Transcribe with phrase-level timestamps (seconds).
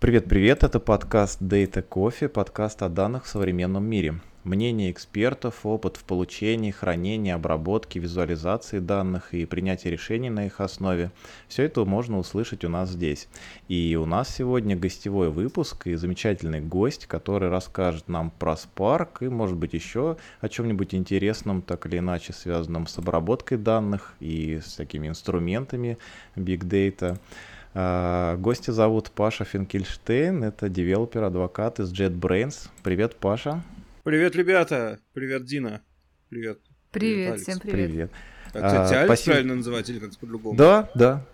[0.00, 4.14] Привет-привет, это подкаст Data Coffee, подкаст о данных в современном мире.
[4.44, 11.10] Мнение экспертов, опыт в получении, хранении, обработке, визуализации данных и принятии решений на их основе.
[11.48, 13.28] Все это можно услышать у нас здесь.
[13.68, 19.28] И у нас сегодня гостевой выпуск и замечательный гость, который расскажет нам про Spark и,
[19.28, 24.76] может быть, еще о чем-нибудь интересном, так или иначе связанном с обработкой данных и с
[24.76, 25.98] такими инструментами
[26.36, 27.18] Big Data.
[27.72, 32.68] А, гостя зовут Паша Финкельштейн, это девелопер, адвокат из JetBrains.
[32.82, 33.62] Привет, Паша.
[34.02, 34.98] Привет, ребята.
[35.12, 35.80] Привет, Дина.
[36.28, 36.58] Привет.
[36.90, 37.90] Привет, привет всем привет.
[37.90, 38.10] Привет.
[38.54, 39.32] А, кстати, а, Алекс спасибо.
[39.34, 40.56] правильно называть или как-то по-другому?
[40.56, 41.24] Да, да.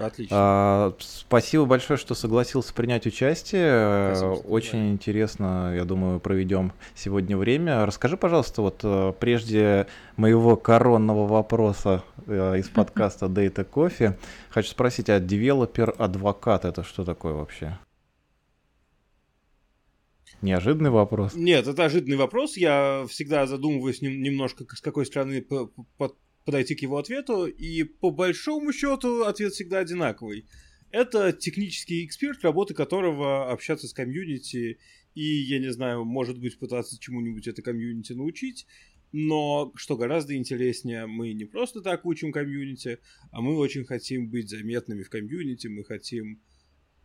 [0.00, 0.36] Отлично.
[0.38, 4.14] А, спасибо большое, что согласился принять участие.
[4.14, 7.86] Спасибо, Очень интересно, я думаю, проведем сегодня время.
[7.86, 9.86] Расскажи, пожалуйста, вот э, прежде
[10.16, 14.14] моего коронного вопроса э, из подкаста Data Coffee,
[14.50, 17.78] хочу спросить, а developer advocate это что такое вообще?
[20.42, 21.34] Неожиданный вопрос.
[21.34, 22.56] Нет, это ожиданный вопрос.
[22.56, 25.44] Я всегда задумываюсь немножко, с какой стороны
[26.46, 30.46] подойти к его ответу, и по большому счету ответ всегда одинаковый.
[30.92, 34.78] Это технический эксперт, работы которого общаться с комьюнити
[35.14, 38.66] и, я не знаю, может быть, пытаться чему-нибудь это комьюнити научить,
[39.12, 42.98] но, что гораздо интереснее, мы не просто так учим комьюнити,
[43.32, 46.42] а мы очень хотим быть заметными в комьюнити, мы хотим,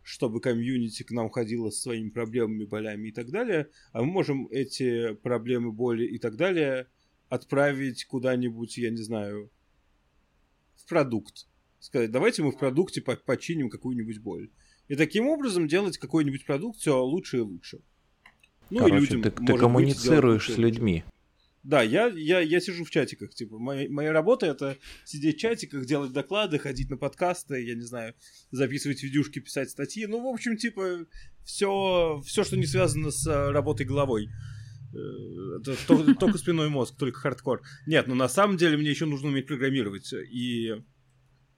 [0.02, 4.46] чтобы комьюнити к нам ходило со своими проблемами, болями и так далее, а мы можем
[4.50, 6.86] эти проблемы, боли и так далее–
[7.32, 9.50] отправить куда-нибудь, я не знаю,
[10.76, 11.46] в продукт.
[11.80, 14.50] Сказать, давайте мы в продукте починим какую-нибудь боль.
[14.88, 17.80] И таким образом делать какой-нибудь продукт все лучше и лучше.
[18.68, 21.04] Ну Короче, и людям, ты, ты коммуницируешь быть, с людьми.
[21.62, 23.32] Да, я, я, я сижу в чатиках.
[23.32, 27.82] Типа, моя, моя работа это сидеть в чатиках, делать доклады, ходить на подкасты, я не
[27.82, 28.14] знаю,
[28.50, 30.04] записывать видюшки, писать статьи.
[30.06, 31.06] Ну, в общем, типа,
[31.44, 34.28] все, все что не связано с работой головой.
[35.64, 37.62] Только, спиной мозг, только хардкор.
[37.86, 40.12] Нет, ну на самом деле мне еще нужно уметь программировать.
[40.12, 40.74] И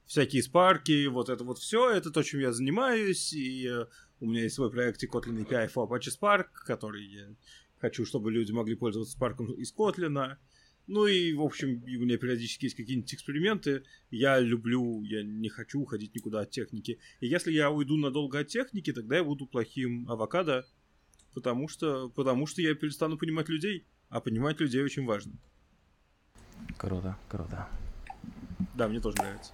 [0.06, 3.32] всякие спарки, вот это вот все, это то, чем я занимаюсь.
[3.32, 3.86] И э,
[4.20, 7.34] у меня есть свой проект Kotlin API for Apache Spark, который я
[7.78, 10.36] хочу, чтобы люди могли пользоваться Spark из Kotlin.
[10.86, 13.84] Ну и, в общем, у меня периодически есть какие-нибудь эксперименты.
[14.10, 16.98] Я люблю, я не хочу уходить никуда от техники.
[17.20, 20.66] И если я уйду надолго от техники, тогда я буду плохим авокадо,
[21.34, 25.32] потому что, потому что я перестану понимать людей, а понимать людей очень важно.
[26.78, 27.68] Круто, круто.
[28.74, 29.52] Да, мне тоже нравится.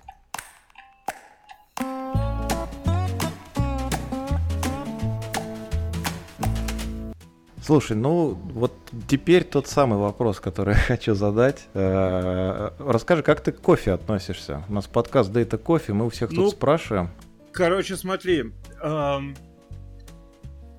[7.62, 8.72] Слушай, ну вот
[9.06, 11.68] теперь тот самый вопрос, который я хочу задать.
[11.74, 14.64] Э, расскажи, как ты к кофе относишься?
[14.68, 17.10] У нас подкаст Data Кофе, мы у всех ну, тут спрашиваем.
[17.52, 18.52] Короче, смотри,
[18.82, 19.36] эм,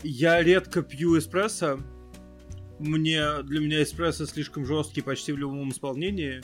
[0.03, 1.79] я редко пью эспрессо.
[2.79, 6.41] Мне, для меня эспрессо слишком жесткий почти в любом исполнении.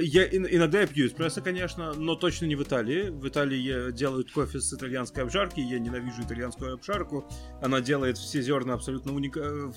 [0.00, 3.10] Я, иногда я пью эспрессо, конечно, но точно не в Италии.
[3.10, 5.60] В Италии делают кофе с итальянской обжарки.
[5.60, 7.24] Я ненавижу итальянскую обжарку.
[7.62, 9.72] Она делает все зерна абсолютно уника...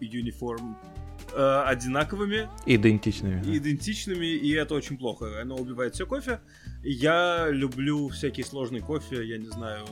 [0.00, 0.76] Униформ
[1.32, 2.48] э, одинаковыми.
[2.66, 3.40] Идентичными.
[3.56, 5.40] Идентичными, и это очень плохо.
[5.40, 6.40] Оно убивает все кофе.
[6.82, 9.86] Я люблю всякий сложный кофе, я не знаю,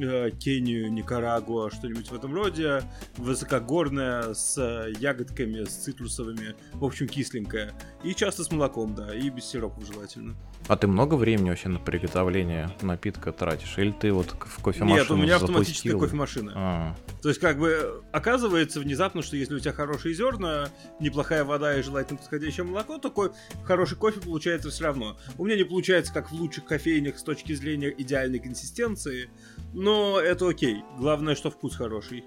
[0.00, 2.82] Э, Кению, Никарагуа, что-нибудь в этом роде.
[3.16, 4.56] Высокогорная, с
[4.98, 6.54] ягодками, с цитрусовыми.
[6.72, 7.72] В общем, кисленькая.
[8.04, 10.36] И часто с молоком, да, и без сиропов желательно.
[10.66, 13.78] А ты много времени вообще на приготовление напитка тратишь?
[13.78, 16.00] Или ты вот в кофемашину Нет, у меня автоматическая запустил?
[16.00, 16.52] кофемашина.
[16.54, 16.96] А.
[17.22, 20.68] То есть, как бы, оказывается внезапно, что если у тебя хорошие зерна,
[21.00, 23.32] неплохая вода и желательно подходящее молоко, то ко-
[23.64, 25.16] хороший кофе получается все равно.
[25.38, 29.30] У меня не получается, как в лучших кофейнях с точки зрения идеальной консистенции,
[29.72, 29.87] но
[30.18, 30.82] это окей.
[30.98, 32.24] Главное, что вкус хороший.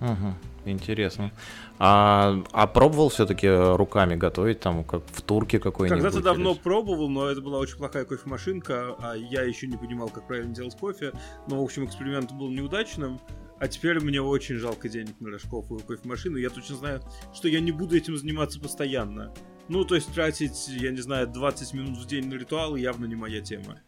[0.00, 0.34] Угу,
[0.66, 1.32] интересно.
[1.78, 6.02] А, а пробовал все-таки руками готовить, там, как в турке какой-нибудь?
[6.02, 6.58] Когда-то давно или...
[6.58, 10.76] пробовал, но это была очень плохая кофемашинка, а я еще не понимал, как правильно делать
[10.76, 11.12] кофе.
[11.48, 13.20] Но, в общем, эксперимент был неудачным.
[13.58, 16.36] А теперь мне очень жалко денег на рожковую кофемашину.
[16.36, 17.00] Я точно знаю,
[17.32, 19.32] что я не буду этим заниматься постоянно.
[19.68, 23.14] Ну, то есть тратить, я не знаю, 20 минут в день на ритуал явно не
[23.14, 23.78] моя тема.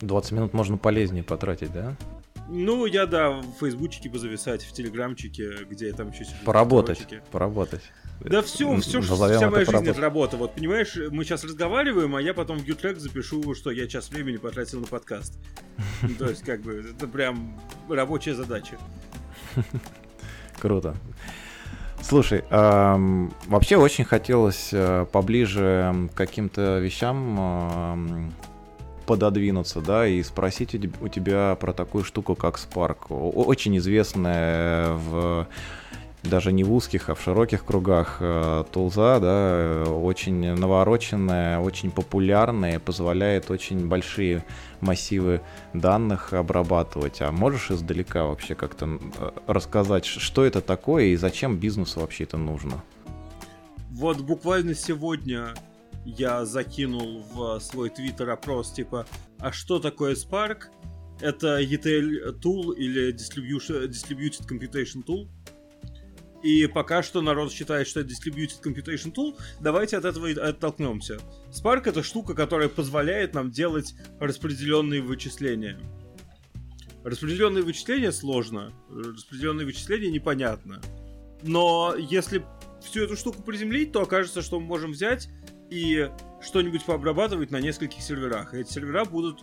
[0.00, 1.96] 20 минут можно полезнее потратить, да?
[2.48, 6.36] Ну, я, да, в фейсбучике позависать, в телеграмчике, где я там еще сижу.
[6.44, 7.80] Поработать, поработать.
[8.20, 10.36] Да все, все, Назовем вся моя жизнь это работа.
[10.36, 14.36] Вот, понимаешь, мы сейчас разговариваем, а я потом в Гютрек запишу, что я час времени
[14.36, 15.38] потратил на подкаст.
[16.18, 18.78] То есть, как бы, это прям рабочая задача.
[20.60, 20.94] Круто.
[22.02, 28.32] Слушай, эм, вообще очень хотелось э, поближе к каким-то вещам
[29.06, 33.12] пододвинуться, да, и спросить у тебя про такую штуку, как Spark.
[33.12, 35.46] Очень известная в
[36.24, 42.78] даже не в узких, а в широких кругах э, тулза, да, очень навороченная, очень популярная,
[42.78, 44.44] позволяет очень большие
[44.80, 45.42] массивы
[45.72, 47.20] данных обрабатывать.
[47.20, 52.36] А можешь издалека вообще как-то э, рассказать, что это такое и зачем бизнесу вообще это
[52.36, 52.82] нужно?
[53.90, 55.54] Вот буквально сегодня
[56.04, 59.06] я закинул в свой твиттер опрос, типа,
[59.38, 60.64] а что такое Spark?
[61.20, 65.28] Это ETL tool или Distributed Computation Tool.
[66.42, 71.18] И пока что народ считает, что это Distributed Computation Tool, давайте от этого и оттолкнемся.
[71.50, 75.78] Spark это штука, которая позволяет нам делать распределенные вычисления.
[77.02, 80.82] Распределенные вычисления сложно, распределенные вычисления непонятно.
[81.42, 82.44] Но если
[82.82, 85.28] всю эту штуку приземлить, то окажется, что мы можем взять
[85.70, 88.54] и что-нибудь пообрабатывать на нескольких серверах.
[88.54, 89.40] И эти сервера будут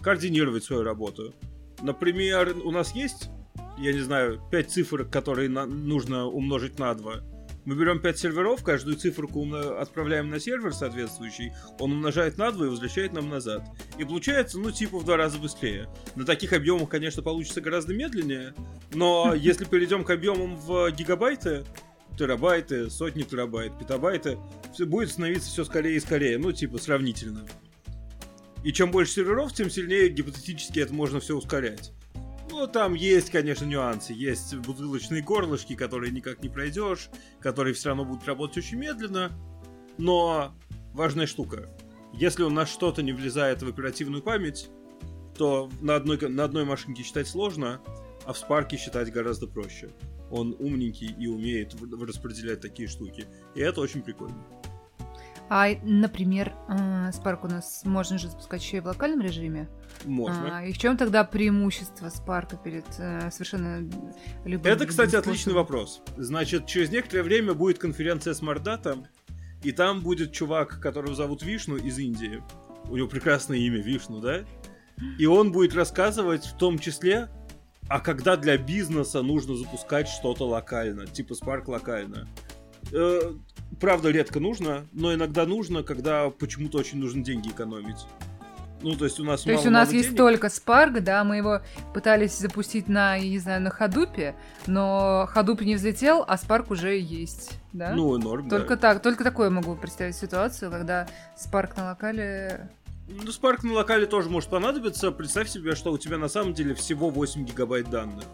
[0.00, 1.34] координировать свою работу.
[1.80, 3.30] Например, у нас есть,
[3.78, 7.22] я не знаю, 5 цифр, которые на, нужно умножить на 2.
[7.64, 12.68] Мы берем 5 серверов, каждую циферку отправляем на сервер соответствующий, он умножает на 2 и
[12.68, 13.62] возвращает нам назад.
[13.98, 15.88] И получается, ну, типа в два раза быстрее.
[16.16, 18.54] На таких объемах, конечно, получится гораздо медленнее,
[18.92, 21.64] но если перейдем к объемам в гигабайты,
[22.16, 24.38] терабайты, сотни терабайт, петабайты,
[24.72, 27.46] все будет становиться все скорее и скорее, ну, типа, сравнительно.
[28.64, 31.92] И чем больше серверов, тем сильнее гипотетически это можно все ускорять.
[32.50, 34.12] Ну, там есть, конечно, нюансы.
[34.12, 37.08] Есть бутылочные горлышки, которые никак не пройдешь,
[37.40, 39.32] которые все равно будут работать очень медленно.
[39.98, 40.54] Но
[40.92, 41.68] важная штука.
[42.12, 44.68] Если у нас что-то не влезает в оперативную память,
[45.36, 47.80] то на одной, на одной машинке считать сложно,
[48.26, 49.90] а в спарке считать гораздо проще
[50.32, 53.26] он умненький и умеет распределять такие штуки.
[53.54, 54.36] И это очень прикольно.
[55.48, 59.68] А, например, э, Spark у нас можно же запускать еще и в локальном режиме.
[60.06, 60.58] Можно.
[60.58, 63.86] А, и в чем тогда преимущество Spark перед э, совершенно
[64.46, 64.72] любым...
[64.72, 66.00] Это, кстати, отличный вопрос.
[66.16, 69.06] Значит, через некоторое время будет конференция с Мордатом,
[69.62, 72.42] и там будет чувак, которого зовут Вишну из Индии.
[72.88, 74.44] У него прекрасное имя Вишну, да?
[75.18, 77.28] И он будет рассказывать в том числе
[77.88, 82.28] а когда для бизнеса нужно запускать что-то локально, типа Spark локально.
[82.92, 83.32] Э,
[83.80, 88.06] правда, редко нужно, но иногда нужно, когда почему-то очень нужно деньги экономить.
[88.82, 91.60] Ну, то есть у нас То есть у нас есть только Spark, да, мы его
[91.94, 94.34] пытались запустить на, я не знаю, на Хадупе,
[94.66, 97.92] но Хадуп не взлетел, а Spark уже есть, да?
[97.92, 98.94] Ну, норм, Только да.
[98.94, 101.06] так, только такое могу представить ситуацию, когда
[101.36, 102.70] Spark на локале
[103.14, 105.10] ну, Spark на локале тоже может понадобиться.
[105.12, 108.24] Представь себе, что у тебя на самом деле всего 8 гигабайт данных.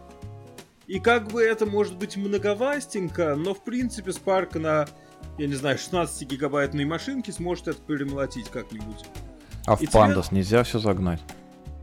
[0.86, 4.88] И как бы это может быть многовастенько, но в принципе Spark на,
[5.36, 9.04] я не знаю, 16 гигабайтной машинке сможет это перемолотить как-нибудь.
[9.66, 10.38] А в Pandas тебе...
[10.38, 11.20] нельзя все загнать?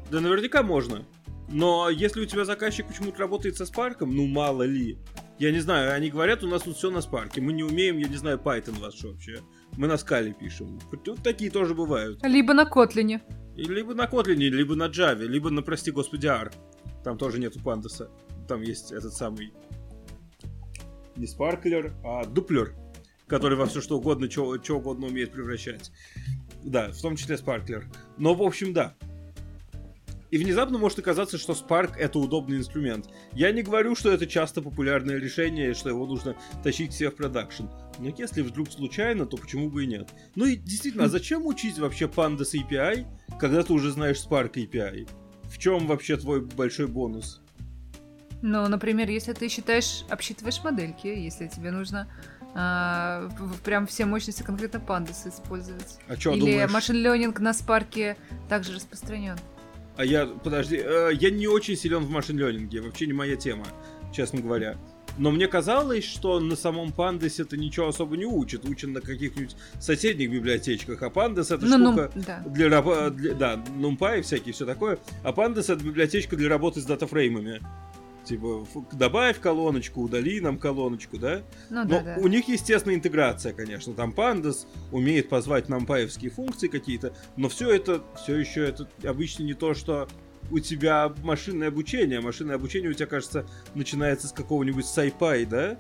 [0.10, 1.06] Да наверняка можно.
[1.50, 4.98] Но если у тебя заказчик почему-то работает со Spark, ну мало ли.
[5.38, 7.42] Я не знаю, они говорят, у нас тут все на Spark.
[7.42, 9.40] Мы не умеем, я не знаю, Python ваш вообще.
[9.78, 10.80] Мы на скале пишем.
[10.90, 12.24] Вот такие тоже бывают.
[12.24, 13.22] Либо на Котлине.
[13.56, 16.54] Либо на Котлине, либо на Java, либо на, прости господи, R.
[17.04, 18.10] Там тоже нету пандаса.
[18.48, 19.54] Там есть этот самый...
[21.18, 22.74] Не спарклер, а дуплер,
[23.28, 25.92] который во все что угодно, что угодно умеет превращать.
[26.64, 27.88] Да, в том числе спарклер.
[28.18, 28.96] Но, в общем, да.
[30.36, 33.06] И внезапно может оказаться, что Spark это удобный инструмент.
[33.32, 37.68] Я не говорю, что это часто популярное решение, что его нужно тащить все в продакшн.
[38.00, 40.10] Но если вдруг случайно, то почему бы и нет?
[40.36, 43.06] Ну и действительно, а зачем учить вообще Pandas API,
[43.40, 45.08] когда ты уже знаешь Spark API?
[45.44, 47.42] В чем вообще твой большой бонус?
[48.42, 52.10] Ну, например, если ты считаешь, обсчитываешь модельки, если тебе нужно
[52.54, 53.30] а,
[53.64, 55.98] прям все мощности конкретно Pandas использовать.
[56.10, 56.72] А что, Или думаешь...
[56.74, 58.18] машин ленинг на Spark
[58.50, 59.38] также распространен.
[59.98, 63.66] А я, подожди, э, я не очень силен в машин ленинге, вообще не моя тема,
[64.14, 64.78] честно говоря.
[65.18, 68.66] Но мне казалось, что на самом Pandas это ничего особо не учат.
[68.66, 71.02] Учат на каких-нибудь соседних библиотечках.
[71.04, 72.44] А Pandas это ну, штука ну, да.
[72.46, 73.34] для, для...
[73.34, 75.00] Да, NumPy всякие, все такое.
[75.24, 77.62] А Pandas это библиотечка для работы с датафреймами.
[78.26, 81.44] Типа, добавь колоночку, удали нам колоночку, да?
[81.70, 82.18] Ну, Но да, да.
[82.20, 83.94] у них, естественно, интеграция, конечно.
[83.94, 89.44] Там Pandas умеет позвать нам паевские функции какие-то, но все это, все еще это обычно
[89.44, 90.08] не то, что
[90.52, 92.20] у тебя машинное обучение.
[92.20, 95.78] Машинное обучение у тебя, кажется, начинается с какого-нибудь SciPy, да?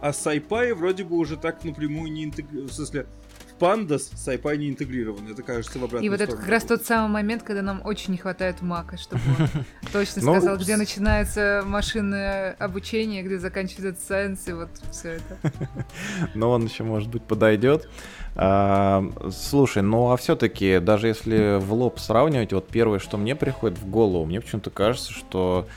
[0.00, 2.72] А SciPy вроде бы уже так напрямую не интегрируется.
[2.72, 3.21] В смысле, в
[3.62, 5.30] Pandas с IPy не интегрированы.
[5.30, 8.10] Это кажется в обратную И вот это как раз тот самый момент, когда нам очень
[8.10, 14.48] не хватает мака, чтобы он точно Ну, сказал, где начинается машинное обучение, где заканчивается сайенс,
[14.48, 15.52] и вот все это.
[16.34, 17.88] Но он еще, может быть, подойдет.
[18.34, 23.78] А, слушай, ну а все-таки, даже если в лоб сравнивать, вот первое, что мне приходит
[23.78, 25.68] в голову, мне почему-то кажется, что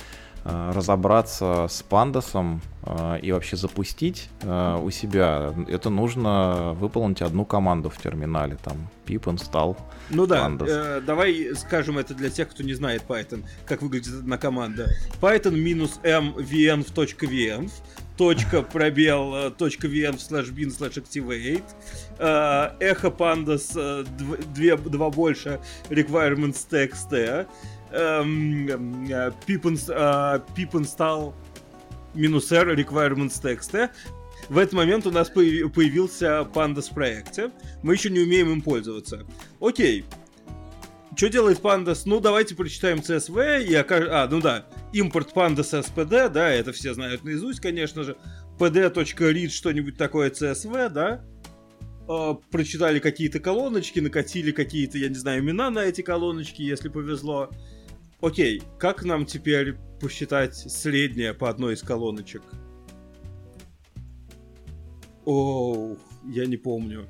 [0.45, 7.89] разобраться с пандасом а, и вообще запустить а, у себя, это нужно выполнить одну команду
[7.89, 9.75] в терминале, там pip install.
[10.11, 10.67] Ну да, Pandas.
[10.69, 14.87] э, давай скажем это для тех, кто не знает Python, как выглядит одна команда.
[15.19, 17.71] Python минус m vn в vn,
[18.17, 21.63] точка пробел э, точка vn слэш bin слэш activate,
[22.19, 25.59] э, эхо pandas э, дв- две, два больше
[25.89, 27.47] requirements txt,
[27.95, 28.71] эм, э,
[29.09, 29.31] э,
[30.73, 31.33] install
[32.13, 33.89] минус r requirements txt.
[34.49, 37.51] В этот момент у нас появи- появился Pandas в проекте.
[37.81, 39.25] Мы еще не умеем им пользоваться.
[39.59, 40.05] Окей.
[41.15, 42.01] Что делает Pandas?
[42.05, 44.07] Ну, давайте прочитаем CSV и окаж...
[44.09, 44.65] А, ну да.
[44.91, 48.17] Импорт Pandas SPD, да, это все знают наизусть, конечно же.
[48.59, 51.25] pd.read что-нибудь такое CSV, да.
[52.07, 57.49] А, прочитали какие-то колоночки, накатили какие-то, я не знаю, имена на эти колоночки, если повезло.
[58.21, 62.41] Окей, как нам теперь посчитать среднее по одной из колоночек?
[65.25, 67.07] Оу, я не помню.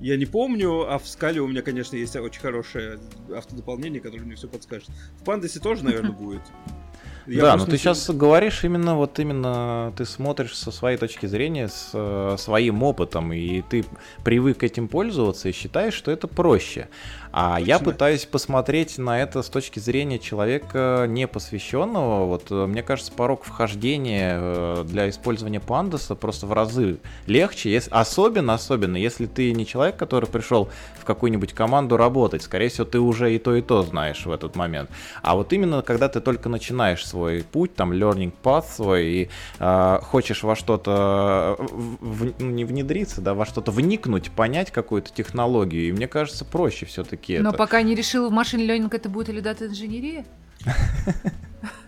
[0.00, 2.98] Я не помню, а в скале у меня, конечно, есть очень хорошее
[3.32, 4.88] автодополнение, которое мне все подскажет.
[5.20, 6.42] В пандасе тоже, наверное, будет.
[7.26, 11.26] Я да, но ты не сейчас говоришь именно вот именно ты смотришь со своей точки
[11.26, 13.84] зрения, с э, своим опытом, и ты
[14.24, 16.88] привык этим пользоваться и считаешь, что это проще.
[17.32, 17.92] А я Точно.
[17.92, 22.26] пытаюсь посмотреть на это с точки зрения человека непосвященного.
[22.26, 27.90] Вот э, мне кажется, порог вхождения э, для использования пандаса просто в разы легче, если,
[27.90, 30.68] особенно, особенно, если ты не человек, который пришел
[31.00, 32.42] в какую-нибудь команду работать.
[32.42, 34.90] Скорее всего, ты уже и то, и то знаешь в этот момент.
[35.22, 39.98] А вот именно когда ты только начинаешь свой путь, там, learning path свой, и э,
[40.02, 41.96] хочешь во что-то э, в-
[42.26, 46.84] в- ну, не внедриться, да, во что-то вникнуть, понять какую-то технологию, и мне кажется, проще
[46.84, 47.58] все-таки Но это.
[47.58, 50.24] пока не решил, в машин ленинг это будет или дата-инженерия.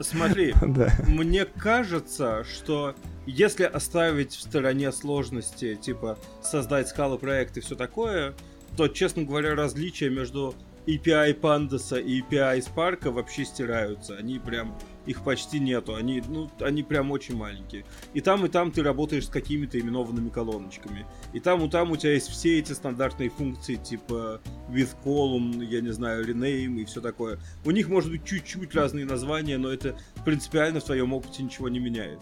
[0.01, 0.93] Смотри, Да.
[1.07, 2.95] мне кажется, что
[3.27, 8.35] если оставить в стороне сложности, типа создать скалы проект и все такое,
[8.77, 10.55] то, честно говоря, различия между
[10.87, 14.17] API Pandas и API Spark вообще стираются.
[14.17, 14.77] Они прям,
[15.07, 15.95] их почти нету.
[15.95, 17.85] Они, ну, они прям очень маленькие.
[18.13, 21.07] И там, и там ты работаешь с какими-то именованными колоночками.
[21.33, 25.81] И там, и там у тебя есть все эти стандартные функции, типа with column, я
[25.81, 27.39] не знаю, rename и все такое.
[27.65, 31.79] У них может быть чуть-чуть разные названия, но это принципиально в твоем опыте ничего не
[31.79, 32.21] меняет.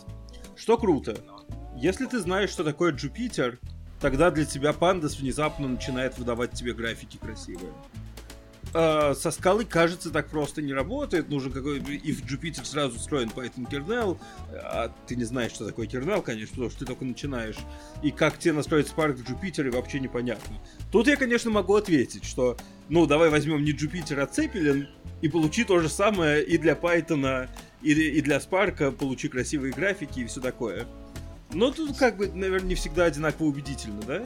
[0.57, 1.17] Что круто,
[1.77, 3.59] если ты знаешь, что такое Jupyter,
[4.01, 7.73] тогда для тебя Pandas внезапно начинает выдавать тебе графики красивые.
[8.75, 11.29] А, со скалы, кажется, так просто не работает.
[11.29, 14.19] Нужен какой и в Jupyter сразу встроен Python kernel,
[14.52, 17.57] а ты не знаешь, что такое kernel, конечно, потому что ты только начинаешь.
[18.02, 20.57] И как тебе настроить Spark в Jupyter, вообще непонятно.
[20.91, 22.57] Тут я, конечно, могу ответить, что,
[22.88, 24.87] ну, давай возьмем не Jupyter, а Zeppelin,
[25.21, 27.49] и получи то же самое и для Python,
[27.83, 30.87] и, и для Spark, получи красивые графики и все такое.
[31.52, 34.25] Но тут, как бы, наверное, не всегда одинаково убедительно, да?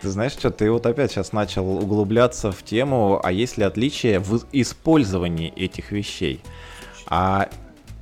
[0.00, 4.20] Ты знаешь что, ты вот опять сейчас начал углубляться в тему, а есть ли отличия
[4.20, 6.40] в использовании этих вещей?
[7.06, 7.48] А,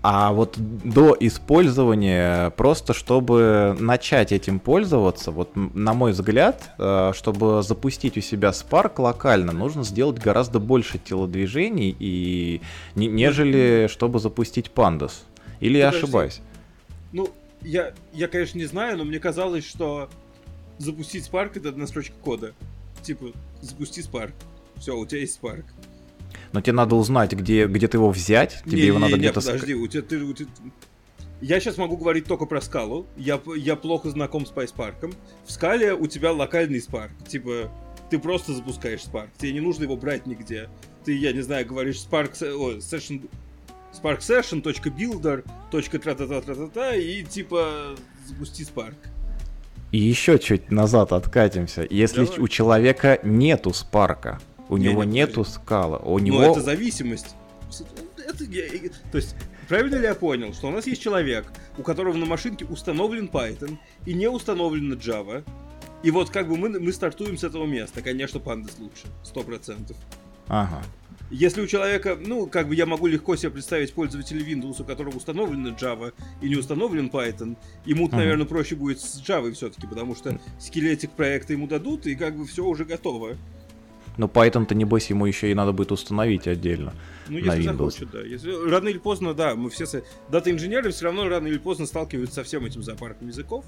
[0.03, 7.63] а вот до использования, просто чтобы начать этим пользоваться, вот на мой взгляд, э, чтобы
[7.63, 12.61] запустить у себя Spark локально, нужно сделать гораздо больше телодвижений, и,
[12.97, 15.13] не- нежели чтобы запустить Pandas.
[15.61, 16.05] Или я Подожди.
[16.05, 16.41] ошибаюсь?
[17.13, 17.29] Ну,
[17.61, 20.09] я, я, конечно, не знаю, но мне казалось, что
[20.83, 22.55] запустить Spark это одна строчка кода.
[23.03, 23.27] Типа,
[23.61, 24.33] запусти Spark.
[24.77, 25.65] Все, у тебя есть Spark.
[26.53, 29.41] Но тебе надо узнать, где, где ты его взять, тебе его надо не, где-то...
[29.41, 30.51] подожди, у тебя, ты, у тебя-
[31.41, 33.07] Я сейчас могу говорить только про скалу.
[33.17, 35.15] Я, я плохо знаком с PySpark.
[35.47, 37.11] В скале у тебя локальный Spark.
[37.27, 37.71] Типа,
[38.11, 39.29] ты просто запускаешь Spark.
[39.39, 40.69] Тебе не нужно его брать нигде.
[41.05, 43.29] Ты, я не знаю, говоришь Spark, ой, session,
[43.93, 47.97] Spark Session, точка builder, точка тра-та-та-та-та-та, и типа
[48.27, 48.95] запусти Spark.
[49.93, 51.87] И еще чуть назад откатимся.
[51.89, 52.41] Если Давай.
[52.41, 56.43] у человека нету спарка, у Не, него не, нету скала, у Но него...
[56.43, 57.37] это зависимость.
[58.17, 59.37] Это я- я- то есть,
[59.69, 61.45] правильно ли я понял, что у нас есть человек,
[61.77, 65.45] у которого на машинке установлен Python и не установлена Java,
[66.03, 68.01] и вот как бы мы, мы стартуем с этого места.
[68.01, 69.97] Конечно, Pandas лучше, сто процентов.
[70.49, 70.83] Ага.
[71.33, 75.17] Если у человека, ну, как бы я могу легко себе представить пользователя Windows, у которого
[75.17, 76.13] установлена Java
[76.43, 78.17] и не установлен Python, ему, mm-hmm.
[78.17, 82.47] наверное, проще будет с Java все-таки, потому что скелетик проекта ему дадут, и как бы
[82.47, 83.39] все уже готово.
[84.19, 86.93] Но Python-то, небось, ему еще и надо будет установить отдельно.
[87.29, 87.77] Ну, если на Windows.
[87.77, 88.21] захочет, да.
[88.21, 89.87] Если, рано или поздно, да, мы все...
[90.29, 93.65] Дата-инженеры все равно рано или поздно сталкиваются со всем этим зоопарком языков.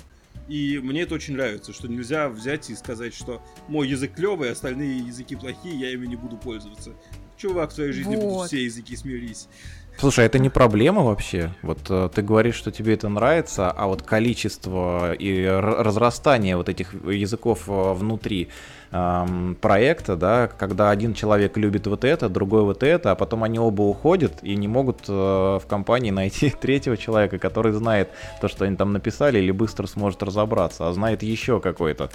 [0.49, 4.99] И мне это очень нравится, что нельзя взять и сказать, что мой язык клевый, остальные
[4.99, 6.93] языки плохие, я ими не буду пользоваться.
[7.37, 8.25] Чувак, в твоей жизни вот.
[8.25, 9.49] будут все языки, смирись.
[9.97, 11.51] Слушай, это не проблема вообще.
[11.63, 16.93] Вот э, ты говоришь, что тебе это нравится, а вот количество и разрастание вот этих
[16.95, 18.49] языков э, внутри
[18.91, 23.59] эм, проекта, да, когда один человек любит вот это, другой вот это, а потом они
[23.61, 28.11] оба уходят и не могут э, в компании найти третьего человека, который знает
[28.41, 32.11] то, что они там написали, или быстро сможет разобраться, а знает еще какой-то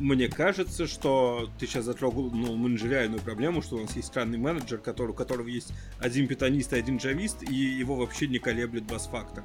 [0.00, 4.78] мне кажется, что ты сейчас затрогал ну, менеджериальную проблему, что у нас есть странный менеджер,
[4.78, 9.44] который, у которого есть один питанист и один джавист, и его вообще не колеблет бас-фактор.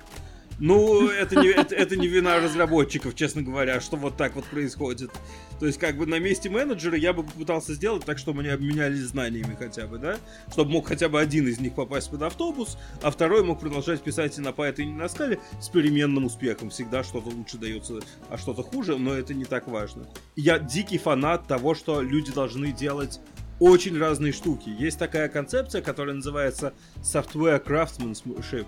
[0.60, 5.12] Ну, это не, это, это не вина разработчиков, честно говоря, что вот так вот происходит.
[5.60, 9.00] То есть, как бы на месте менеджера я бы попытался сделать так, чтобы они обменялись
[9.00, 10.18] знаниями хотя бы, да?
[10.52, 14.38] Чтобы мог хотя бы один из них попасть под автобус, а второй мог продолжать писать
[14.38, 16.70] и на Python, и на скале с переменным успехом.
[16.70, 20.08] Всегда что-то лучше дается, а что-то хуже, но это не так важно.
[20.36, 23.20] Я дикий фанат того, что люди должны делать
[23.60, 24.70] очень разные штуки.
[24.70, 28.68] Есть такая концепция, которая называется software craftsmanship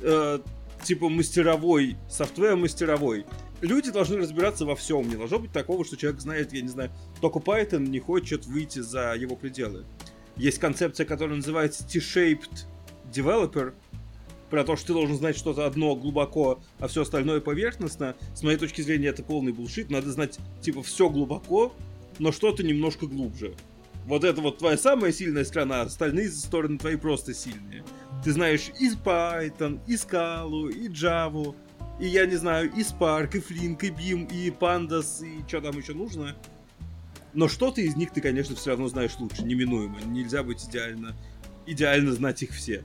[0.00, 0.38] э,
[0.82, 3.24] типа мастеровой, софтвер мастеровой.
[3.60, 5.08] Люди должны разбираться во всем.
[5.08, 8.80] Не должно быть такого, что человек знает, я не знаю, только Python не хочет выйти
[8.80, 9.84] за его пределы.
[10.36, 12.66] Есть концепция, которая называется T-shaped
[13.12, 13.74] developer,
[14.52, 18.16] про то, что ты должен знать что-то одно глубоко, а все остальное поверхностно.
[18.34, 19.90] С моей точки зрения, это полный булшит.
[19.90, 21.74] Надо знать, типа, все глубоко,
[22.18, 23.54] но что-то немножко глубже.
[24.04, 27.82] Вот это вот твоя самая сильная сторона, а остальные стороны твои просто сильные.
[28.22, 31.56] Ты знаешь и Python, и Scala, и Java,
[31.98, 35.76] и я не знаю, и Spark, и Flink, и Beam, и Pandas, и что там
[35.76, 36.36] еще нужно.
[37.34, 40.00] Но что-то из них ты, конечно, все равно знаешь лучше, неминуемо.
[40.02, 41.16] Нельзя быть идеально,
[41.66, 42.84] идеально знать их все.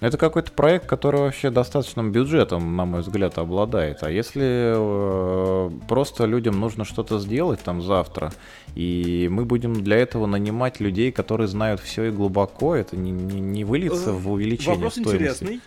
[0.00, 4.02] Это какой-то проект, который вообще достаточным бюджетом, на мой взгляд, обладает.
[4.02, 8.32] А если э, просто людям нужно что-то сделать там завтра,
[8.76, 13.40] и мы будем для этого нанимать людей, которые знают все и глубоко, это не, не,
[13.40, 15.16] не выльется в увеличение Вопрос стоимости.
[15.16, 15.60] интересный.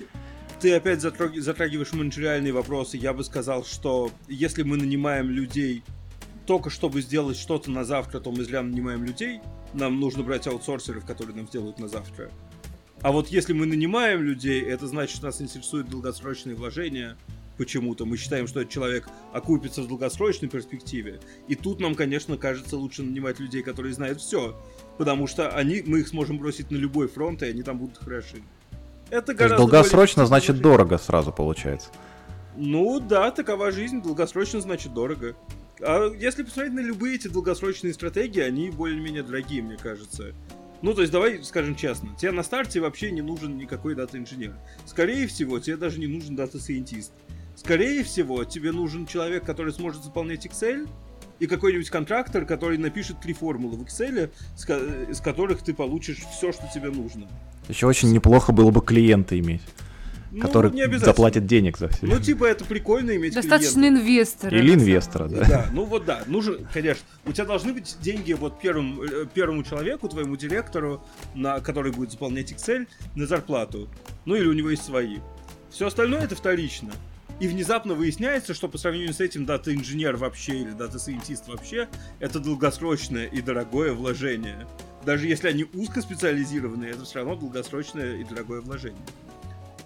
[0.61, 2.95] Ты опять затрагиваешь менеджериальные вопросы.
[2.95, 5.83] Я бы сказал, что если мы нанимаем людей
[6.45, 9.41] только чтобы сделать что-то на завтра, то мы зря нанимаем людей.
[9.73, 12.29] Нам нужно брать аутсорсеров, которые нам сделают на завтра.
[13.01, 17.17] А вот если мы нанимаем людей, это значит, что нас интересуют долгосрочные вложения
[17.57, 18.05] почему-то.
[18.05, 21.19] Мы считаем, что этот человек окупится в долгосрочной перспективе.
[21.47, 24.59] И тут нам, конечно, кажется лучше нанимать людей, которые знают все.
[24.97, 28.37] Потому что они, мы их сможем бросить на любой фронт, и они там будут хороши.
[29.09, 30.63] Это То есть долгосрочно значит вложение.
[30.63, 31.89] дорого сразу получается.
[32.55, 34.01] Ну да, такова жизнь.
[34.01, 35.35] Долгосрочно значит дорого.
[35.81, 40.33] А если посмотреть на любые эти долгосрочные стратегии, они более-менее дорогие, мне кажется.
[40.81, 44.53] Ну, то есть, давай скажем честно, тебе на старте вообще не нужен никакой дата-инженер.
[44.85, 47.11] Скорее всего, тебе даже не нужен дата-сайентист.
[47.55, 50.89] Скорее всего, тебе нужен человек, который сможет заполнять Excel,
[51.39, 54.31] и какой-нибудь контрактор, который напишет три формулы в Excel,
[55.09, 57.27] из которых ты получишь все, что тебе нужно.
[57.67, 59.61] Еще очень неплохо было бы клиента иметь
[60.31, 62.05] ну, который заплатит денег за все.
[62.05, 64.01] Ну, типа, это прикольно иметь Достаточно клиента.
[64.01, 64.57] инвестора.
[64.57, 65.45] Или инвестора, да.
[65.45, 67.03] Да, ну вот да, нужен, конечно.
[67.25, 71.03] У тебя должны быть деньги вот первому, э, первому человеку, твоему директору,
[71.35, 73.89] на, который будет заполнять Excel, на зарплату.
[74.25, 75.17] Ну, или у него есть свои.
[75.69, 76.91] Все остальное это вторично.
[77.39, 81.89] И внезапно выясняется, что по сравнению с этим дата-инженер вообще или дата-сайентист вообще
[82.19, 84.67] это долгосрочное и дорогое вложение.
[85.05, 89.01] Даже если они узкоспециализированные, это все равно долгосрочное и дорогое вложение.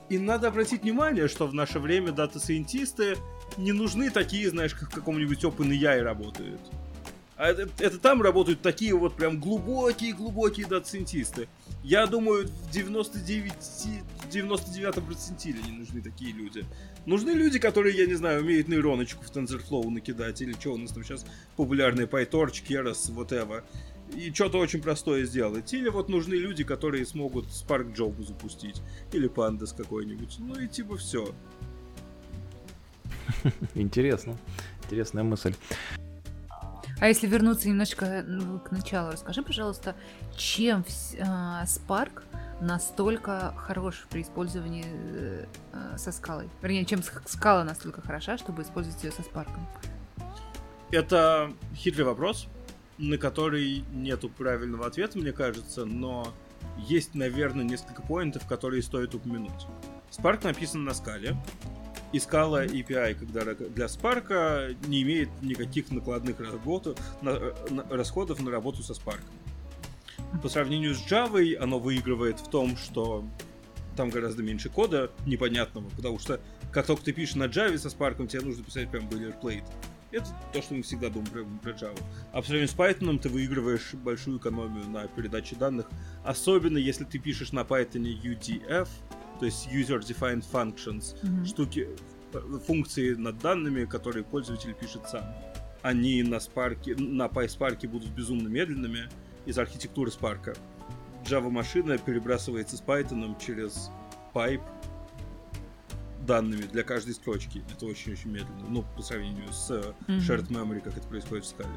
[0.10, 3.18] И надо обратить внимание, что в наше время дата-сайентисты
[3.58, 6.62] не нужны такие, знаешь, как в каком-нибудь OpenAI работают.
[7.38, 11.50] А это, это там работают такие вот прям глубокие-глубокие дата-сайентисты.
[11.84, 13.54] Я думаю, в 99,
[14.32, 16.66] 99 процентиле не нужны такие люди.
[17.06, 20.92] Нужны люди, которые, я не знаю, умеют нейроночку в TensorFlow накидать, или что у нас
[20.92, 21.26] там сейчас
[21.58, 23.64] популярные PyTorch, Keras, whatever
[24.14, 25.74] и что-то очень простое сделать.
[25.74, 28.82] Или вот нужны люди, которые смогут Spark Job запустить.
[29.12, 30.38] Или Pandas какой-нибудь.
[30.40, 31.34] Ну и типа все.
[33.76, 34.38] Интересно.
[34.84, 35.56] Интересная мысль.
[37.00, 39.96] А если вернуться немножко ну, к началу, расскажи, пожалуйста,
[40.38, 41.24] чем э,
[41.66, 42.24] Spark
[42.62, 46.50] настолько хорош при использовании э, со скалой?
[46.62, 49.50] Вернее, чем скала настолько хороша, чтобы использовать ее со Spark?
[50.92, 52.48] Это хитрый вопрос.
[52.98, 56.34] На который нету правильного ответа, мне кажется, но
[56.78, 59.68] есть, наверное, несколько поинтов, которые стоит упомянуть.
[60.12, 61.38] Spark написан на скале,
[62.16, 68.52] и скала API, когда для Spark не имеет никаких накладных работу, на, на, расходов на
[68.52, 69.22] работу со Spark.
[70.42, 73.26] По сравнению с Java, оно выигрывает в том, что
[73.98, 76.40] там гораздо меньше кода непонятного, потому что
[76.72, 79.66] как только ты пишешь на Java со Spark, тебе нужно писать прям boilerplate.
[80.12, 82.02] Это то, что мы всегда думаем про, про Java.
[82.32, 85.90] А по сравнению с Python ты выигрываешь большую экономию на передаче данных,
[86.24, 88.88] особенно если ты пишешь на Python UDF,
[89.40, 91.46] то есть User Defined Functions, mm-hmm.
[91.46, 91.90] штуки,
[92.66, 95.24] функции над данными, которые пользователь пишет сам.
[95.82, 99.10] Они на Spark, на PySpark будут безумно медленными
[99.46, 100.58] из архитектуры Spark.
[101.26, 103.90] Java машина перебрасывается с Python через
[104.34, 104.64] pipe
[106.26, 107.64] данными для каждой строчки.
[107.72, 108.68] Это очень-очень медленно.
[108.68, 110.18] Ну, по сравнению с mm-hmm.
[110.20, 111.70] shared memory, как это происходит в скале.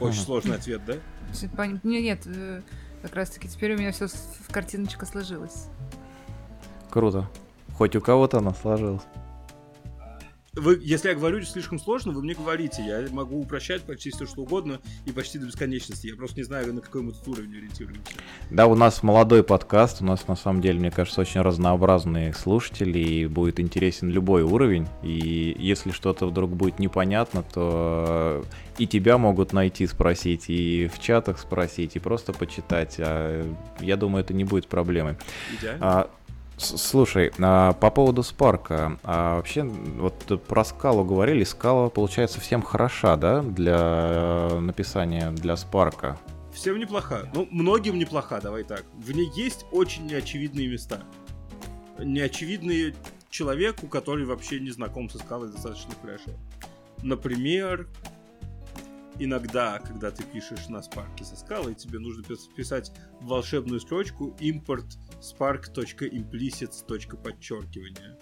[0.00, 0.26] Очень ага.
[0.26, 0.94] сложный ответ, да?
[1.82, 2.62] Нет, нет, э,
[3.02, 5.68] как раз таки теперь у меня все в картиночка сложилась.
[6.90, 7.28] Круто.
[7.74, 9.02] Хоть у кого-то она сложилась.
[10.56, 12.84] Вы, если я говорю слишком сложно, вы мне говорите.
[12.84, 16.06] Я могу упрощать почти все, что угодно и почти до бесконечности.
[16.06, 18.12] Я просто не знаю, на какой мы тут уровень ориентируемся.
[18.50, 20.00] Да, у нас молодой подкаст.
[20.00, 22.98] У нас, на самом деле, мне кажется, очень разнообразные слушатели.
[22.98, 24.86] И будет интересен любой уровень.
[25.02, 28.44] И если что-то вдруг будет непонятно, то
[28.78, 32.96] и тебя могут найти, спросить, и в чатах спросить, и просто почитать.
[32.98, 33.44] А
[33.80, 35.16] я думаю, это не будет проблемой.
[35.58, 36.08] Идеально.
[36.56, 43.16] Слушай, а по поводу Спарка, а вообще вот про скалу говорили, скала получается всем хороша,
[43.16, 43.78] да, для
[44.50, 46.18] э, написания для Спарка?
[46.52, 47.28] Всем неплоха.
[47.34, 48.84] Ну, многим неплоха, давай так.
[48.94, 51.02] В ней есть очень неочевидные места.
[51.98, 52.94] Неочевидные
[53.30, 56.30] человеку, который вообще не знаком со скалой достаточно хорошо.
[57.02, 57.88] Например,
[59.18, 62.22] иногда, когда ты пишешь на спарке со скалой, тебе нужно
[62.56, 64.86] писать волшебную строчку import
[65.24, 68.18] spark.implicits.подчеркивание.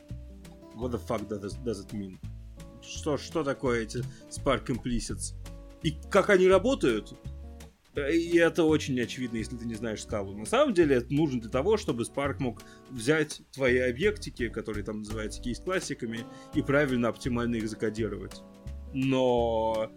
[0.76, 2.18] What the fuck does, does it mean?
[2.82, 5.34] Что, что такое эти Spark Implicits?
[5.82, 7.14] И как они работают?
[7.94, 10.34] И это очень очевидно, если ты не знаешь скалу.
[10.34, 15.00] На самом деле это нужно для того, чтобы Spark мог взять твои объектики, которые там
[15.00, 18.42] называются кейс-классиками, и правильно оптимально их закодировать.
[18.94, 19.90] Но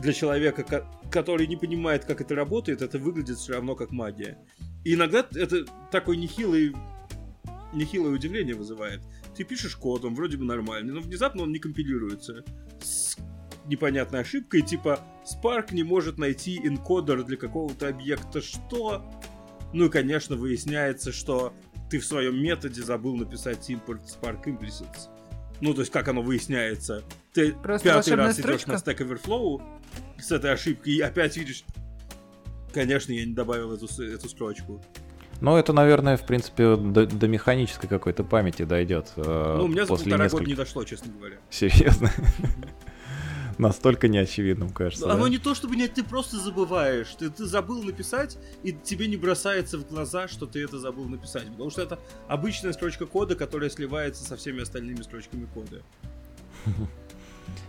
[0.00, 4.38] для человека, который не понимает, как это работает, это выглядит все равно как магия.
[4.84, 6.74] И иногда это такой нехилый,
[7.72, 9.00] нехилое удивление вызывает.
[9.36, 12.44] Ты пишешь код, он вроде бы нормальный, но внезапно он не компилируется.
[12.80, 13.16] С
[13.66, 18.40] непонятной ошибкой, типа Spark не может найти энкодер для какого-то объекта.
[18.40, 19.04] Что?
[19.72, 21.54] Ну и, конечно, выясняется, что
[21.88, 25.08] ты в своем методе забыл написать import Spark implicits.
[25.60, 27.04] Ну, то есть, как оно выясняется?
[27.32, 29.62] Ты Просто пятый раз идешь на Stack Overflow
[30.18, 31.64] с этой ошибкой и опять видишь,
[32.72, 34.80] Конечно, я не добавил эту, эту строчку.
[35.40, 39.12] Ну, это, наверное, в принципе, до, до механической какой-то памяти дойдет.
[39.16, 40.38] Э, ну, у меня за после полтора нескольких...
[40.38, 41.36] года не дошло, честно говоря.
[41.50, 42.12] Серьезно?
[43.58, 45.10] Настолько неочевидным, кажется.
[45.10, 45.30] Оно да?
[45.30, 47.08] не то, чтобы нет, ты просто забываешь.
[47.18, 51.48] Ты, ты забыл написать, и тебе не бросается в глаза, что ты это забыл написать.
[51.48, 55.82] Потому что это обычная строчка кода, которая сливается со всеми остальными строчками кода.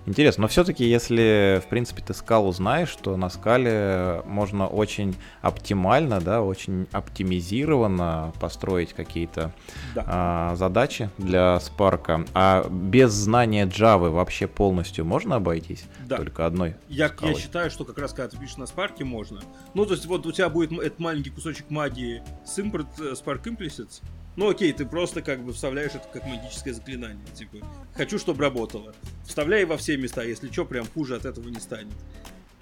[0.05, 6.19] Интересно, но все-таки, если, в принципе, ты скалу знаешь, то на скале можно очень оптимально,
[6.19, 9.53] да, очень оптимизированно построить какие-то
[9.95, 10.03] да.
[10.05, 12.27] а, задачи для Spark.
[12.33, 15.85] А без знания Java вообще полностью можно обойтись?
[16.05, 16.17] Да.
[16.17, 19.41] Только одной я, я считаю, что как раз когда ты пишешь на Spark, можно.
[19.73, 23.43] Ну, то есть вот у тебя будет этот маленький кусочек магии с import э, Spark
[23.43, 24.01] Implicits,
[24.35, 27.25] ну окей, ты просто как бы вставляешь это как магическое заклинание.
[27.35, 27.57] Типа,
[27.93, 28.95] хочу, чтобы работало.
[29.25, 31.93] Вставляй во все места, если что, прям хуже от этого не станет.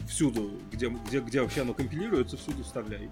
[0.09, 3.09] Всюду, где, где, где вообще оно компилируется, всюду вставляй.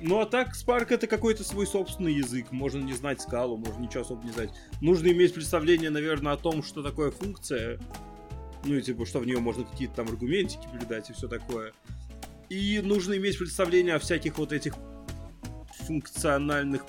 [0.00, 2.52] Ну а так, Spark это какой-то свой собственный язык.
[2.52, 4.50] Можно не знать скалу, можно ничего особо не знать.
[4.80, 7.78] Нужно иметь представление, наверное, о том, что такое функция.
[8.64, 11.72] Ну и типа, что в нее можно какие-то там аргументики передать и все такое.
[12.48, 14.74] И нужно иметь представление о всяких вот этих
[15.86, 16.84] функциональных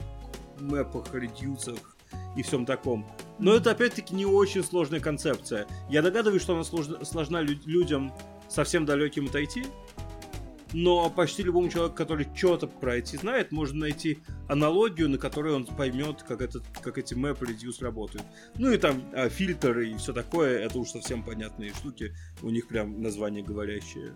[0.62, 1.98] мэпах, редюсах
[2.36, 3.06] и всем таком.
[3.40, 5.68] Но это опять-таки не очень сложная концепция.
[5.90, 8.14] Я догадываюсь, что она сложна, сложна лю- людям
[8.48, 9.68] совсем далеким от IT,
[10.74, 15.66] но почти любому человеку, который что-то про IT знает, можно найти аналогию, на которой он
[15.66, 18.26] поймет, как, этот, как эти мэпы reduce работают.
[18.56, 22.68] Ну и там а, фильтры и все такое, это уж совсем понятные штуки, у них
[22.68, 24.14] прям название говорящее.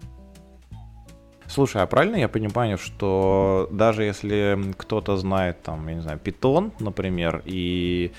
[1.54, 6.72] Слушай, а правильно я понимаю, что даже если кто-то знает, там, я не знаю, питон,
[6.80, 8.14] например, и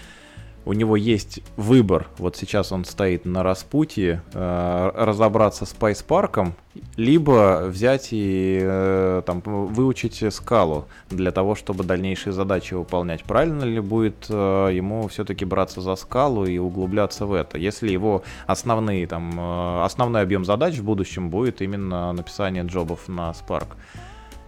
[0.65, 6.53] у него есть выбор, вот сейчас он стоит на распутье, э, разобраться с PySpark,
[6.97, 13.25] либо взять и э, там, выучить скалу для того, чтобы дальнейшие задачи выполнять.
[13.25, 18.23] Правильно ли будет э, ему все-таки браться за скалу и углубляться в это, если его
[18.47, 23.69] основные, там, основной объем задач в будущем будет именно написание джобов на Spark?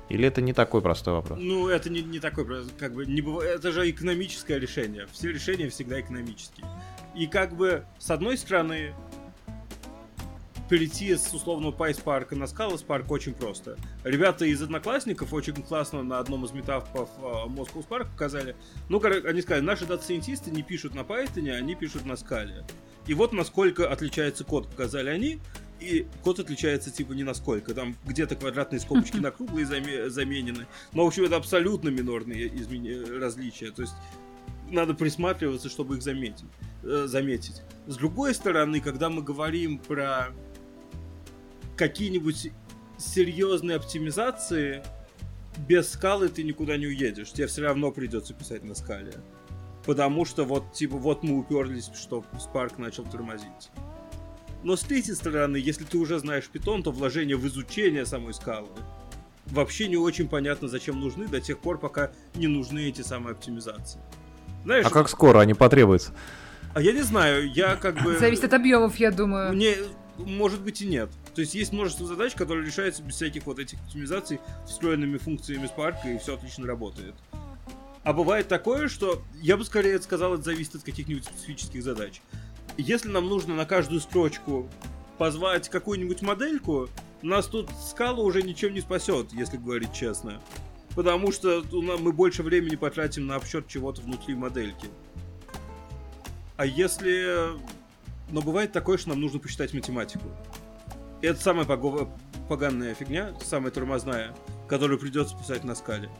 [0.09, 1.39] Или это не такой простой вопрос?
[1.41, 2.47] Ну, это не, не такой,
[2.79, 5.07] как бы, не бывает, это же экономическое решение.
[5.13, 6.67] Все решения всегда экономические.
[7.15, 8.95] И как бы, с одной стороны,
[10.69, 13.77] перейти с условного PySpark на Scala Spark очень просто.
[14.03, 18.57] Ребята из одноклассников очень классно на одном из метапов Moscow Spark показали.
[18.89, 22.65] Ну, они сказали, наши дата-сайентисты не пишут на Python, они пишут на Scala.
[23.07, 25.39] И вот насколько отличается код, показали они
[25.81, 27.75] и код отличается типа не насколько.
[27.75, 30.67] Там где-то квадратные скобочки на круглые заменены.
[30.93, 33.21] Но, в общем, это абсолютно минорные измен...
[33.21, 33.71] различия.
[33.71, 33.95] То есть
[34.71, 36.47] надо присматриваться, чтобы их заметить.
[36.83, 37.63] Э, заметить.
[37.87, 40.29] С другой стороны, когда мы говорим про
[41.77, 42.51] какие-нибудь
[42.99, 44.83] серьезные оптимизации,
[45.69, 47.33] без скалы ты никуда не уедешь.
[47.33, 49.15] Тебе все равно придется писать на скале.
[49.87, 53.71] Потому что вот, типа, вот мы уперлись, что Spark начал тормозить.
[54.65, 58.69] Но с третьей стороны, если ты уже знаешь питон, то вложение в изучение самой скалы
[59.47, 64.01] вообще не очень понятно, зачем нужны до тех пор, пока не нужны эти самые оптимизации.
[64.65, 66.13] Знаешь, а как скоро они потребуются?
[66.73, 68.19] А я не знаю, я как бы...
[68.19, 69.53] Зависит от объемов, я думаю.
[69.53, 69.77] Мне,
[70.17, 71.11] может быть и нет.
[71.35, 75.97] То есть есть множество задач, которые решаются без всяких вот этих оптимизаций встроенными функциями Spark,
[76.07, 77.15] и все отлично работает.
[78.03, 82.23] А бывает такое, что я бы скорее сказал, это зависит от каких-нибудь специфических задач
[82.77, 84.69] если нам нужно на каждую строчку
[85.19, 86.89] позвать какую-нибудь модельку,
[87.23, 90.41] нас тут скала уже ничем не спасет, если говорить честно.
[90.95, 94.89] Потому что мы больше времени потратим на обсчет чего-то внутри модельки.
[96.57, 97.57] А если...
[98.31, 100.29] Но бывает такое, что нам нужно посчитать математику.
[101.21, 101.67] Это самая
[102.49, 104.35] поганая фигня, самая тормозная,
[104.69, 106.11] которую придется писать на скале.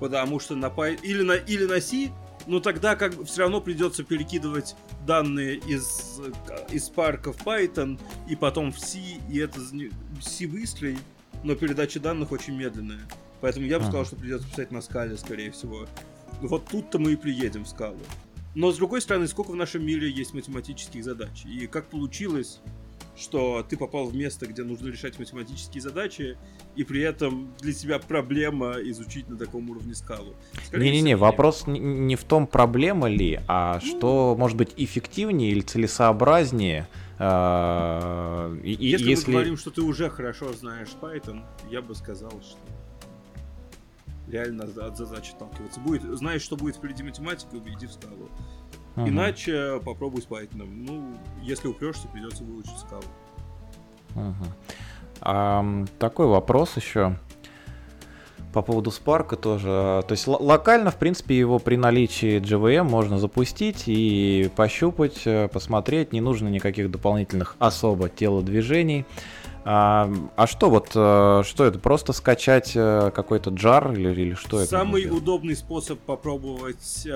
[0.00, 1.00] Потому что на Py...
[1.02, 2.10] или на, или на C
[2.46, 4.76] но тогда как бы все равно придется перекидывать
[5.06, 6.20] данные из,
[6.70, 9.60] из парка в Python и потом в C, и это
[10.20, 10.98] C быстрый,
[11.44, 13.00] но передача данных очень медленная.
[13.40, 15.86] Поэтому я бы сказал, что придется писать на скале, скорее всего.
[16.40, 17.98] Вот тут-то мы и приедем в скалу.
[18.54, 21.44] Но с другой стороны, сколько в нашем мире есть математических задач?
[21.44, 22.60] И как получилось,
[23.16, 26.36] что ты попал в место, где нужно решать математические задачи,
[26.76, 30.34] и при этом для тебя проблема изучить на таком уровне скалу.
[30.72, 33.86] Не-не-не, вопрос не в том, проблема ли, а ну...
[33.86, 36.88] что может быть эффективнее или целесообразнее.
[37.18, 42.58] Э, если, если мы говорим, что ты уже хорошо знаешь Python, я бы сказал, что
[44.28, 45.80] реально от задачи отталкиваться.
[45.80, 48.30] Будет, знаешь, что будет впереди математика, иди в скалу.
[48.96, 49.08] Угу.
[49.08, 50.66] Иначе попробуй с Python.
[50.66, 53.02] Ну, если упрешься, придется выучить скалу.
[54.14, 54.46] Угу.
[55.22, 57.16] А, такой вопрос еще
[58.52, 60.04] по поводу Spark тоже.
[60.06, 66.12] То есть локально, в принципе, его при наличии JVM можно запустить и пощупать, э, посмотреть.
[66.12, 69.06] Не нужно никаких дополнительных особо телодвижений.
[69.64, 71.78] А, а что вот, э, что это?
[71.78, 74.70] Просто скачать э, какой-то джар или, или что Самый это?
[74.70, 77.06] Самый удобный способ попробовать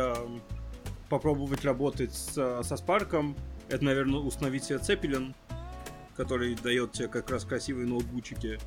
[1.09, 3.37] попробовать работать с, со Спарком,
[3.69, 5.35] это, наверное, установить себе Цепелин,
[6.17, 8.59] который дает тебе как раз красивые ноутбучики.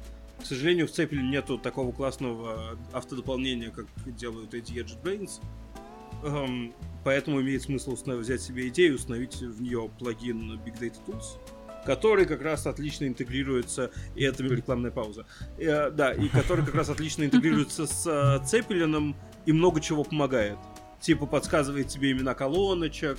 [0.41, 5.41] К сожалению, в Цепелин нету такого классного автодополнения, как делают эти JetBrains.
[6.23, 6.73] Эм,
[7.04, 11.39] поэтому имеет смысл взять себе идею, установить в нее плагин Big Data Tools,
[11.86, 15.25] который как раз отлично интегрируется, и это рекламная пауза,
[15.58, 20.58] э, да, и который как раз отлично интегрируется с э, Цепелином и много чего помогает
[21.01, 23.17] типа подсказывает тебе имена колоночек,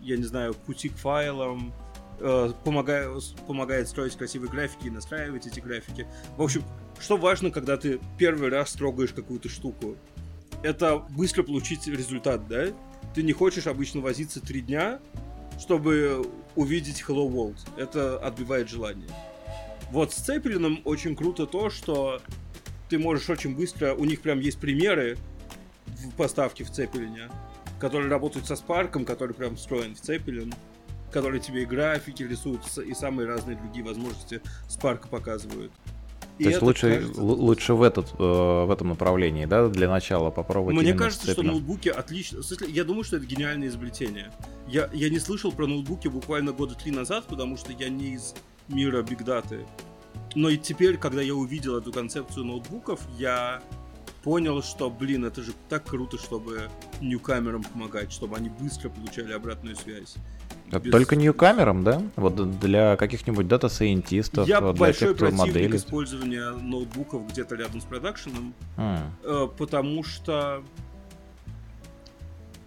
[0.00, 1.72] я не знаю, пути к файлам,
[2.20, 6.06] э, помогает, помогает строить красивые графики и настраивать эти графики.
[6.36, 6.62] В общем,
[7.00, 9.96] что важно, когда ты первый раз трогаешь какую-то штуку?
[10.62, 12.66] Это быстро получить результат, да?
[13.14, 15.00] Ты не хочешь обычно возиться три дня,
[15.58, 17.58] чтобы увидеть Hello World.
[17.76, 19.08] Это отбивает желание.
[19.90, 22.20] Вот с Цепелином очень круто то, что
[22.88, 23.94] ты можешь очень быстро...
[23.94, 25.16] У них прям есть примеры,
[25.98, 27.28] в поставке в Цепелине,
[27.78, 30.52] которые работают со Спарком, который прям встроен в Цепелин,
[31.10, 35.72] который тебе и графики рисуют, и самые разные другие возможности Спарка показывают.
[36.38, 37.22] И То есть лучше, кажется...
[37.22, 40.76] лучше в, этот, э, в этом направлении, да, для начала попробовать.
[40.76, 42.40] Мне кажется, что ноутбуки отлично.
[42.68, 44.30] Я думаю, что это гениальное изобретение.
[44.68, 48.36] Я, я не слышал про ноутбуки буквально года три назад, потому что я не из
[48.68, 49.66] мира бигдаты.
[50.36, 53.60] Но и теперь, когда я увидел эту концепцию ноутбуков, я
[54.22, 56.68] понял, что, блин, это же так круто, чтобы
[57.00, 60.16] ньюкамерам помогать, чтобы они быстро получали обратную связь.
[60.70, 60.92] Без...
[60.92, 62.02] Только ньюкамерам, да?
[62.16, 65.76] Вот для каких-нибудь дата-сайентистов, Я для большой тех, кто противник модели.
[65.76, 70.62] использования ноутбуков где-то рядом с продакшеном, э, потому что...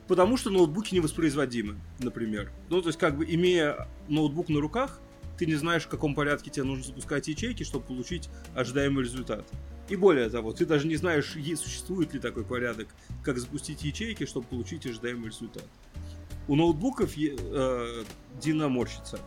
[0.08, 2.52] Потому что ноутбуки невоспроизводимы, например.
[2.70, 5.00] Ну, то есть, как бы, имея ноутбук на руках,
[5.38, 9.46] ты не знаешь, в каком порядке тебе нужно запускать ячейки, чтобы получить ожидаемый результат.
[9.92, 11.26] И более того, ты даже не знаешь,
[11.58, 12.88] существует ли такой порядок,
[13.24, 15.66] как запустить ячейки, чтобы получить ожидаемый результат.
[16.48, 18.04] У ноутбуков э,
[18.42, 19.20] Дина морщится.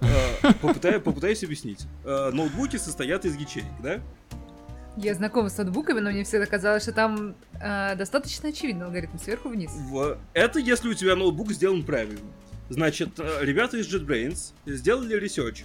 [0.00, 0.06] Э,
[0.62, 1.86] попытаю- попытаюсь объяснить.
[2.04, 4.00] Э, ноутбуки состоят из ячеек, да?
[4.96, 9.48] Я знакома с ноутбуками, но мне всегда казалось, что там э, достаточно очевидный алгоритм сверху
[9.48, 9.72] вниз.
[9.72, 12.20] В- Это если у тебя ноутбук сделан правильно.
[12.70, 15.64] Значит, э, ребята из JetBrains сделали ресерч.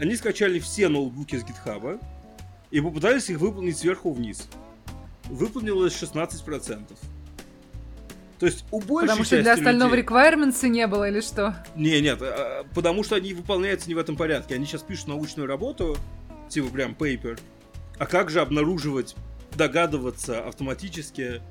[0.00, 2.00] Они скачали все ноутбуки с GitHub
[2.74, 4.48] и попытались их выполнить сверху вниз.
[5.26, 6.82] Выполнилось 16%.
[8.40, 10.08] То есть у большей Потому что для остального людей...
[10.08, 11.54] requirements не было или что?
[11.76, 14.56] Не, нет, а, потому что они выполняются не в этом порядке.
[14.56, 15.96] Они сейчас пишут научную работу,
[16.48, 17.38] типа прям paper.
[17.98, 19.14] А как же обнаруживать,
[19.56, 21.42] догадываться автоматически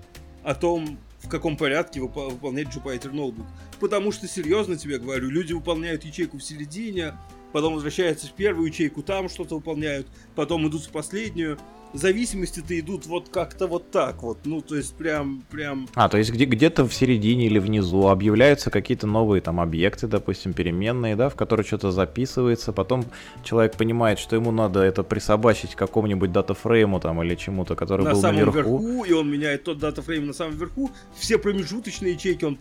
[0.44, 3.46] о том, в каком порядке выпо- выполнять Jupyter ноутбук?
[3.80, 7.14] Потому что, серьезно тебе говорю, люди выполняют ячейку в середине,
[7.54, 11.58] потом возвращаются в первую ячейку, там что-то выполняют, потом идут в последнюю.
[11.94, 14.40] Зависимости-то идут вот как-то вот так вот.
[14.46, 18.72] Ну, то есть прям, прям А, то есть где- где-то в середине или внизу объявляются
[18.72, 23.06] какие-то новые там объекты, допустим, переменные, да, в которые что-то записывается, потом
[23.44, 28.12] человек понимает, что ему надо это присобачить к какому-нибудь датафрейму там или чему-то, который на
[28.14, 28.80] был самом наверху.
[28.80, 30.90] верху, и он меняет тот датафрейм на самом верху.
[31.16, 32.56] Все промежуточные ячейки он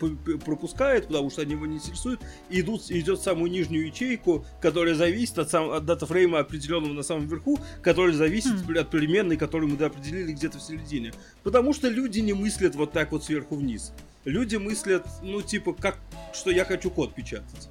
[0.45, 5.39] пропускает, потому что они его не интересуют, и идут, идет самую нижнюю ячейку, которая зависит
[5.39, 8.77] от, сам, от датафрейма определенного на самом верху, который зависит Хм.
[8.77, 8.89] от
[9.23, 11.13] переменной, которую мы определили где-то в середине.
[11.43, 13.93] Потому что люди не мыслят вот так вот сверху вниз.
[14.25, 15.97] Люди мыслят, ну, типа, как,
[16.33, 17.69] что я хочу код печатать.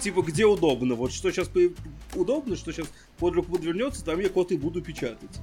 [0.00, 0.94] Типа, где удобно.
[0.94, 1.50] Вот что сейчас
[2.14, 5.40] удобно, что сейчас под руку подвернется, там я код и буду печатать.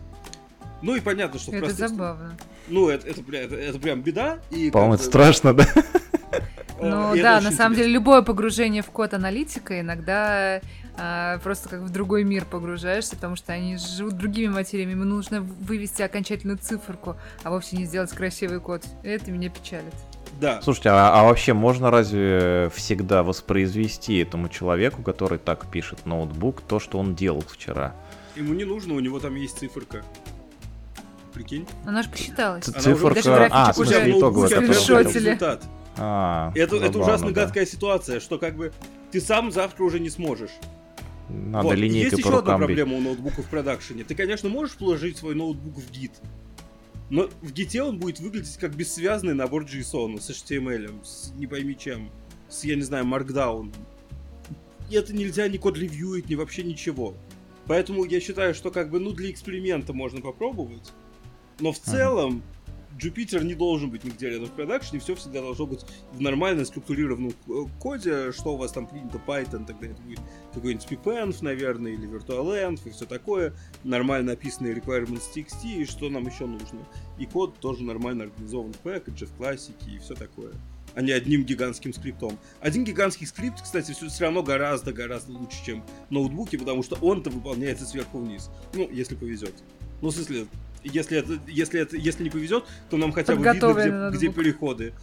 [0.81, 2.37] Ну и понятно, что в Это простых- забавно.
[2.67, 4.39] ну, это, это, это, это прям беда.
[4.49, 5.65] И По-моему, это страшно, да?
[6.33, 7.75] э, Ну да, на самом интересно.
[7.75, 10.59] деле любое погружение в код аналитика иногда
[11.43, 16.01] просто как в другой мир погружаешься, потому что они живут другими материями, ему нужно вывести
[16.01, 18.83] окончательную циферку, а вовсе не сделать красивый код.
[19.03, 19.93] Это меня печалит.
[20.39, 20.61] Да.
[20.61, 26.79] Слушайте, а, а вообще можно разве всегда воспроизвести этому человеку, который так пишет ноутбук, то,
[26.79, 27.93] что он делал вчера?
[28.35, 30.03] Ему не нужно, у него там есть циферка.
[31.33, 31.67] Прикинь?
[31.85, 32.65] Она же посчиталась.
[32.65, 33.21] Ц- Циферка...
[33.21, 35.63] даже А, в смысле итоговая, результат.
[35.97, 37.43] А, Это, это забавно, ужасно да.
[37.45, 38.71] гадкая ситуация, что как бы
[39.11, 40.51] ты сам завтра уже не сможешь.
[41.31, 41.77] Надо Вот.
[41.77, 44.03] линейкой Есть еще одна проблема у ноутбука в продакшене.
[44.03, 46.11] Ты, конечно, можешь положить свой ноутбук в гид,
[47.09, 51.77] но в гите он будет выглядеть как бессвязный набор JSON с HTML, с не пойми
[51.77, 52.09] чем,
[52.47, 53.73] с, я не знаю, Markdown.
[54.89, 57.15] И это нельзя ни код ревьюить, ни вообще ничего.
[57.67, 60.91] Поэтому я считаю, что как бы, ну, для эксперимента можно попробовать.
[61.59, 62.41] Но в Ага.
[63.01, 67.33] Jupyter не должен быть нигде рядом в продакшене, все всегда должно быть в нормально структурированном
[67.47, 70.19] э, коде, что у вас там принято Python, тогда это будет
[70.53, 76.27] какой-нибудь PPenv, наверное, или VirtualEnv и все такое, нормально описанные requirements TXT, и что нам
[76.27, 76.79] еще нужно.
[77.17, 80.53] И код тоже нормально организован в пэкэдже, в классике и все такое
[80.93, 82.37] а не одним гигантским скриптом.
[82.59, 87.85] Один гигантский скрипт, кстати, все, все равно гораздо-гораздо лучше, чем ноутбуки, потому что он-то выполняется
[87.85, 88.49] сверху вниз.
[88.73, 89.53] Ну, если повезет.
[90.01, 90.47] Ну, в смысле,
[90.83, 94.93] если это, если это, если не повезет, то нам хотя бы видно, где, где переходы.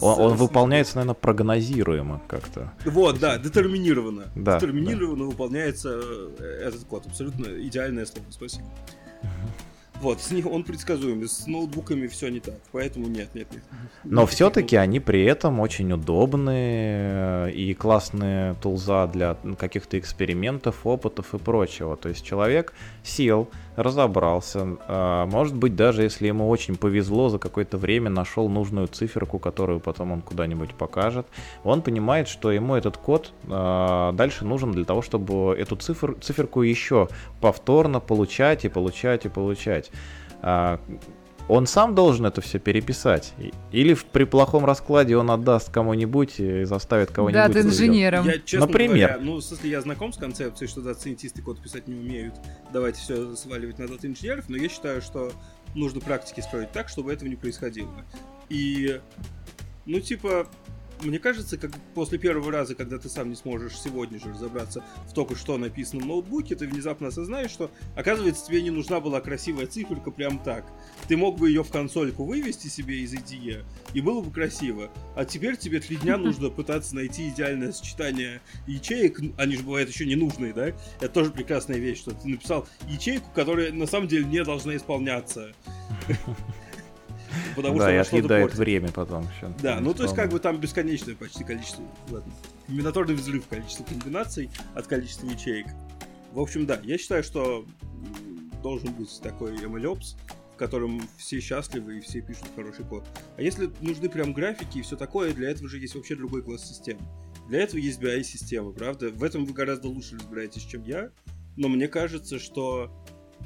[0.00, 2.72] Он, он выполняется, наверное, прогнозируемо как-то.
[2.84, 4.24] Вот, да, детерминированно.
[4.34, 6.00] Да, детерминированно выполняется
[6.38, 7.06] э, этот код.
[7.06, 8.66] Абсолютно идеальное слово, спасибо.
[10.02, 13.62] Вот, с них он предсказуемый, с ноутбуками все не так, поэтому нет, нет, нет.
[14.02, 21.34] Но все-таки они при этом очень удобные э, и классные тулза для каких-то экспериментов, опытов
[21.34, 21.96] и прочего.
[21.96, 27.78] То есть человек сел, разобрался, а, может быть, даже если ему очень повезло, за какое-то
[27.78, 31.26] время нашел нужную циферку, которую потом он куда-нибудь покажет,
[31.64, 36.62] он понимает, что ему этот код а, дальше нужен для того, чтобы эту цифр, циферку
[36.62, 37.08] еще
[37.40, 39.90] повторно получать и получать и получать.
[41.52, 43.34] Он сам должен это все переписать.
[43.72, 47.42] Или в- при плохом раскладе он отдаст кому-нибудь и заставит кого-нибудь.
[47.42, 47.66] Да, сделать.
[47.66, 48.24] инженером.
[48.24, 49.08] Я, честно Например.
[49.10, 52.34] говоря, ну, в смысле, я знаком с концепцией, что дата-сайентисты код писать не умеют,
[52.72, 55.30] давайте все сваливать на дата-инженеров, но я считаю, что
[55.74, 58.02] нужно практики строить так, чтобы этого не происходило.
[58.48, 58.98] И,
[59.84, 60.46] ну, типа,
[61.02, 65.12] мне кажется, как после первого раза, когда ты сам не сможешь сегодня же разобраться в
[65.12, 70.10] только что написанном ноутбуке, ты внезапно осознаешь, что, оказывается, тебе не нужна была красивая циферка
[70.10, 70.64] прям так.
[71.08, 74.90] Ты мог бы ее в консольку вывести себе из IDE, и было бы красиво.
[75.16, 79.20] А теперь тебе три дня нужно пытаться найти идеальное сочетание ячеек.
[79.38, 80.68] Они же бывают еще ненужные, да?
[81.00, 85.52] Это тоже прекрасная вещь, что ты написал ячейку, которая на самом деле не должна исполняться.
[87.56, 89.52] Потому да, что и отъедает время потом еще.
[89.62, 92.32] Да, ну то есть как бы там бесконечное почти количество, ладно,
[92.66, 95.66] комбинаторный взрыв количества комбинаций от количества ячеек.
[96.32, 97.66] В общем, да, я считаю, что
[98.62, 100.16] должен быть такой MLOps,
[100.54, 103.04] в котором все счастливы и все пишут хороший код.
[103.36, 106.66] А если нужны прям графики и все такое, для этого же есть вообще другой класс
[106.66, 106.98] систем.
[107.48, 109.10] Для этого есть BI-система, правда?
[109.10, 111.10] В этом вы гораздо лучше разбираетесь, чем я.
[111.56, 112.90] Но мне кажется, что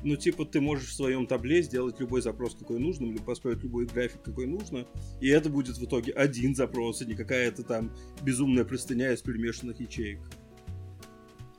[0.07, 3.86] ну, типа, ты можешь в своем табле сделать любой запрос, какой нужно, или построить любой
[3.86, 4.86] график, какой нужно,
[5.20, 7.90] и это будет в итоге один запрос, а не какая-то там
[8.22, 10.20] безумная простыня из перемешанных ячеек.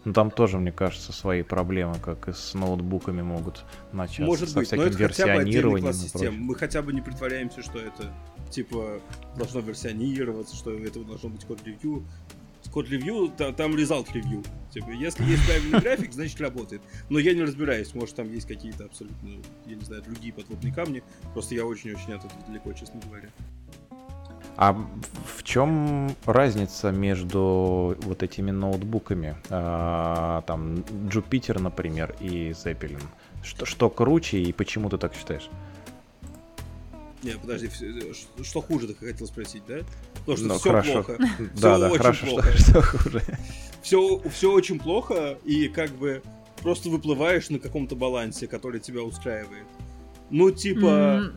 [0.05, 4.21] Ну, там тоже, мне кажется, свои проблемы, как и с ноутбуками могут начаться.
[4.21, 6.39] Может быть, но это хотя бы отдельный класс систем.
[6.39, 8.13] Мы хотя бы не притворяемся, что это,
[8.49, 9.01] типа,
[9.35, 12.05] должно версионироваться, что у этого должно быть код-ревью
[12.71, 14.43] код ревью, там, там result ревью.
[14.71, 16.81] Типа, если есть правильный график, значит работает.
[17.09, 19.29] Но я не разбираюсь, может там есть какие-то абсолютно,
[19.65, 21.03] я не знаю, другие подводные камни.
[21.33, 23.29] Просто я очень-очень от этого далеко, честно говоря.
[24.57, 29.35] А в чем разница между вот этими ноутбуками?
[29.51, 30.77] А, там
[31.09, 33.03] Jupyter, например, и Zeppelin.
[33.43, 35.49] Что, что круче и почему ты так считаешь?
[37.27, 37.69] Не, подожди,
[38.43, 39.79] что хуже, ты хотел спросить, да?
[40.25, 40.93] Потому что ну, все хорошо.
[40.93, 41.17] плохо.
[41.55, 42.57] Да, да, хорошо, плохо.
[42.57, 43.21] Что, что хуже.
[43.81, 46.21] Все, все очень плохо, и как бы
[46.61, 49.65] просто выплываешь на каком-то балансе, который тебя устраивает.
[50.29, 51.31] Ну, типа...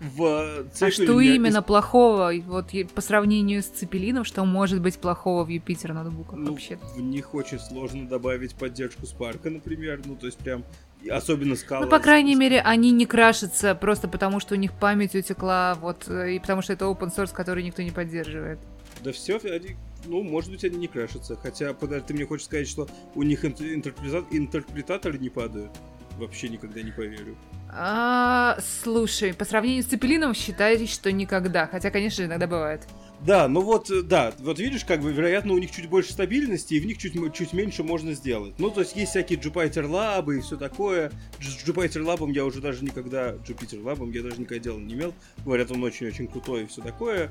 [0.00, 1.64] В а что именно из...
[1.64, 6.78] плохого, вот по сравнению с Цепелином, что может быть плохого в Юпитер ноутбуках ну, вообще?
[6.96, 10.64] В них очень сложно добавить поддержку Спарка, например, ну то есть прям
[11.08, 11.84] Особенно скала.
[11.84, 16.08] Ну, по крайней мере, они не крашатся просто потому, что у них память утекла, вот,
[16.08, 18.58] и потому что это open source, который никто не поддерживает.
[19.02, 21.36] Да все, они, ну, может быть, они не крашатся.
[21.36, 25.70] Хотя, подожди, ты мне хочешь сказать, что у них интерпретатор, интерпретаторы не падают?
[26.18, 27.34] Вообще никогда не поверю.
[27.70, 31.66] А, слушай, по сравнению с Цепелином считайте, что никогда.
[31.66, 32.82] Хотя, конечно, иногда бывает.
[33.24, 36.74] Да, ну вот, э, да, вот видишь, как бы, вероятно, у них чуть больше стабильности,
[36.74, 38.54] и в них чуть, чуть меньше можно сделать.
[38.58, 41.12] Ну, то есть есть всякие Jupyter Lab и все такое.
[41.38, 45.14] С Jupyter Lab я уже даже никогда, Jupyter Lab я даже никогда дела не имел.
[45.44, 47.30] Говорят, он очень-очень крутой и все такое.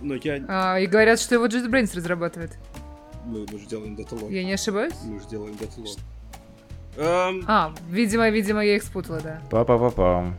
[0.00, 0.44] Но я...
[0.48, 2.58] А, и говорят, что его JetBrains разрабатывает.
[3.24, 4.32] Мы, мы же делаем Datalog.
[4.32, 4.94] Я не ошибаюсь?
[5.04, 5.98] Мы же делаем Datalog.
[6.96, 7.44] Um...
[7.46, 9.40] А, видимо, видимо, я их спутала, да.
[9.50, 10.36] Па-па-па-пам.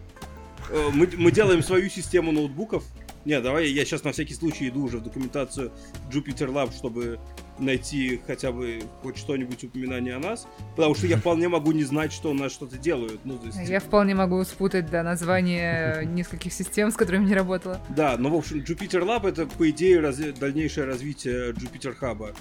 [0.69, 2.83] Э, мы, мы делаем свою систему ноутбуков,
[3.25, 5.71] не, давай я сейчас на всякий случай иду уже в документацию
[6.11, 7.19] Jupyter Lab, чтобы
[7.59, 12.11] найти хотя бы хоть что-нибудь упоминание о нас, потому что я вполне могу не знать,
[12.11, 13.21] что у нас что-то делают.
[13.23, 13.69] Ну, то есть...
[13.69, 17.79] Я вполне могу спутать, да, название нескольких систем, с которыми не работала.
[17.89, 20.17] Да, но, в общем, Jupyter Lab— это, по идее, раз...
[20.17, 22.35] дальнейшее развитие Jupyter Hub.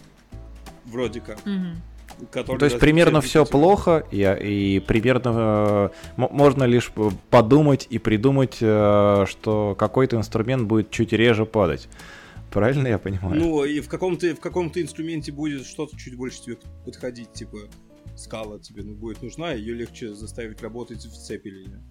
[0.87, 1.39] Вроде как.
[1.47, 1.76] Угу.
[2.31, 6.93] Который То есть примерно все плохо, и, и примерно э, можно лишь
[7.31, 11.89] подумать и придумать, э, что какой-то инструмент будет чуть реже падать.
[12.53, 13.41] Правильно я понимаю?
[13.41, 17.59] Ну, и в каком-то в каком-то инструменте будет что-то чуть больше тебе подходить, типа
[18.14, 21.83] скала тебе ну, будет нужна, ее легче заставить работать в цепелине.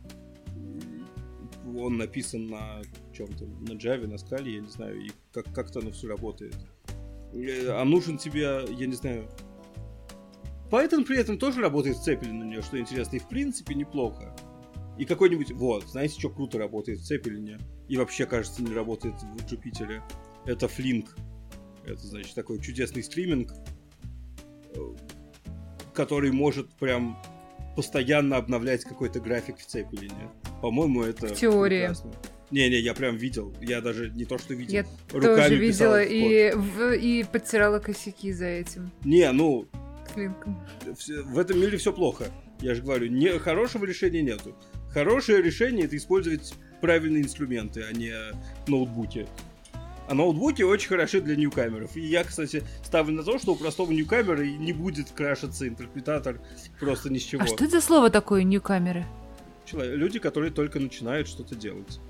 [1.76, 2.82] Он написан на
[3.14, 6.56] чем-то, на Java, на скале, я не знаю, и как, как-то оно все работает.
[7.34, 9.28] Э, а нужен тебе, я не знаю,
[10.72, 14.34] Python при этом тоже работает в Цепелин на нее, что интересно, и в принципе неплохо.
[14.98, 17.60] И какой-нибудь, вот, знаете, что круто работает в Цепелине,
[17.90, 20.02] и вообще, кажется, не работает в Джупитере?
[20.46, 21.08] Это Flink.
[21.86, 23.52] Это, значит, такой чудесный стриминг,
[24.76, 24.80] э,
[25.94, 27.18] который может прям
[27.76, 30.30] постоянно обновлять какой-то график в Цепелине.
[30.62, 31.90] По-моему, это В теории.
[32.52, 33.54] Не-не, я прям видел.
[33.62, 34.74] Я даже не то, что видел.
[34.74, 38.92] Я руками тоже видела и, в, и подтирала косяки за этим.
[39.04, 39.68] Не, ну,
[40.14, 40.60] Клинком.
[41.26, 42.26] В этом мире все плохо.
[42.60, 44.56] Я же говорю, не, хорошего решения нету.
[44.90, 48.14] Хорошее решение это использовать правильные инструменты, а не
[48.68, 49.28] ноутбуки.
[50.08, 51.96] А ноутбуки очень хороши для ньюкамеров.
[51.96, 56.42] И я, кстати, ставлю на то, что у простого ньюкамера не будет крашиться интерпретатор
[56.80, 57.44] просто ни с чего.
[57.44, 59.06] А что это за слово такое ньюкамеры?
[59.72, 62.02] Люди, которые только начинают что-то делать.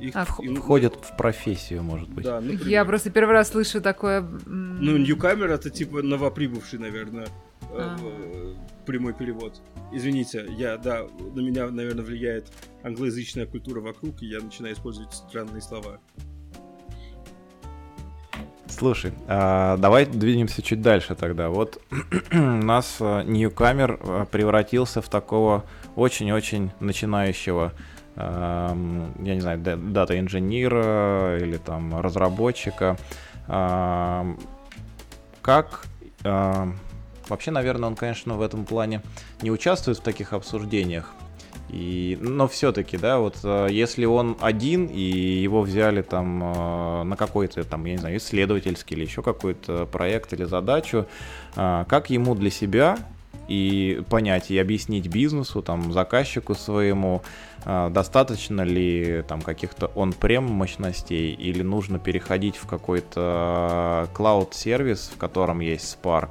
[0.00, 0.56] Их, а, им...
[0.56, 2.24] Входят в профессию, может быть.
[2.24, 2.66] Да, например.
[2.66, 4.20] Я просто первый раз слышу такое...
[4.46, 7.28] Ну, Ньюкамер это типа новоприбывший, наверное,
[7.70, 7.96] а.
[8.00, 9.60] э, прямой перевод.
[9.92, 15.62] Извините, я, да, на меня, наверное, влияет англоязычная культура вокруг, и я начинаю использовать странные
[15.62, 15.98] слова.
[18.68, 21.48] Слушай, а, давай двинемся чуть дальше тогда.
[21.48, 21.80] Вот
[22.32, 27.72] у нас Ньюкамер а, превратился в такого очень-очень начинающего,
[28.16, 28.74] я
[29.14, 32.96] не знаю, дата-инженера или там разработчика.
[35.42, 35.84] Как
[37.28, 39.02] Вообще, наверное, он, конечно, в этом плане
[39.42, 41.12] не участвует в таких обсуждениях.
[41.68, 47.16] И, но все-таки, да, вот э, если он один и его взяли там э, на
[47.16, 51.06] какой-то там, я не знаю, исследовательский или еще какой-то проект или задачу,
[51.56, 52.96] э, как ему для себя
[53.48, 57.22] и понять и объяснить бизнесу, там, заказчику своему,
[57.64, 65.98] достаточно ли там каких-то он-прем мощностей или нужно переходить в какой-то cloud-сервис, в котором есть
[66.02, 66.30] Spark,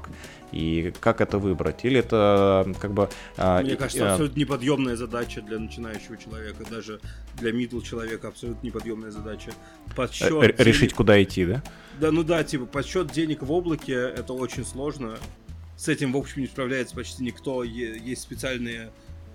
[0.51, 1.84] и как это выбрать?
[1.84, 3.09] Или это как бы...
[3.36, 4.11] А, Мне кажется, а...
[4.13, 7.01] абсолютно неподъемная задача для начинающего человека, даже
[7.38, 9.51] для middle человека абсолютно неподъемная задача.
[9.95, 10.59] Подсчет денег...
[10.59, 11.63] Решить, куда идти, да?
[11.99, 15.18] Да, ну да, типа подсчет денег в облаке это очень сложно.
[15.78, 17.63] С этим, в общем, не справляется почти никто.
[17.63, 18.91] Есть специальные,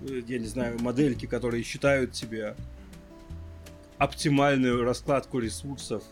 [0.07, 2.55] э, я не знаю, модельки, которые считают тебе
[3.97, 6.03] оптимальную раскладку ресурсов,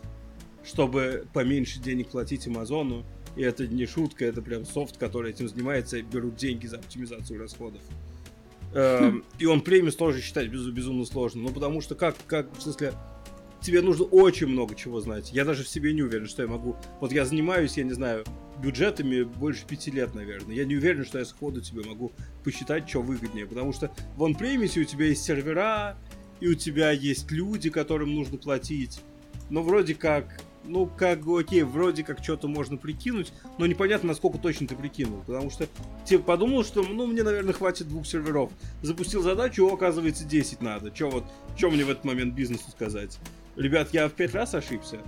[0.64, 3.04] чтобы поменьше денег платить Амазону
[3.36, 7.40] и это не шутка, это прям софт, который этим занимается, и берут деньги за оптимизацию
[7.40, 7.80] расходов.
[8.74, 11.42] Эм, и он премис тоже считать безумно сложно.
[11.42, 12.92] Ну, потому что как, как, в смысле,
[13.60, 15.32] тебе нужно очень много чего знать.
[15.32, 16.76] Я даже в себе не уверен, что я могу...
[17.00, 18.24] Вот я занимаюсь, я не знаю,
[18.60, 20.54] бюджетами больше пяти лет, наверное.
[20.54, 22.12] Я не уверен, что я сходу тебе могу
[22.44, 23.46] посчитать, что выгоднее.
[23.46, 25.96] Потому что в он премисе у тебя есть сервера,
[26.40, 29.00] и у тебя есть люди, которым нужно платить.
[29.48, 34.38] Но вроде как ну, как бы, окей, вроде как что-то можно прикинуть, но непонятно, насколько
[34.38, 35.22] точно ты прикинул.
[35.26, 35.66] Потому что
[36.06, 38.52] ты подумал, что, ну, мне, наверное, хватит двух серверов.
[38.82, 40.90] Запустил задачу, оказывается, 10 надо.
[40.90, 41.24] Че вот,
[41.56, 43.18] что мне в этот момент бизнесу сказать?
[43.56, 45.00] Ребят, я в пять раз ошибся.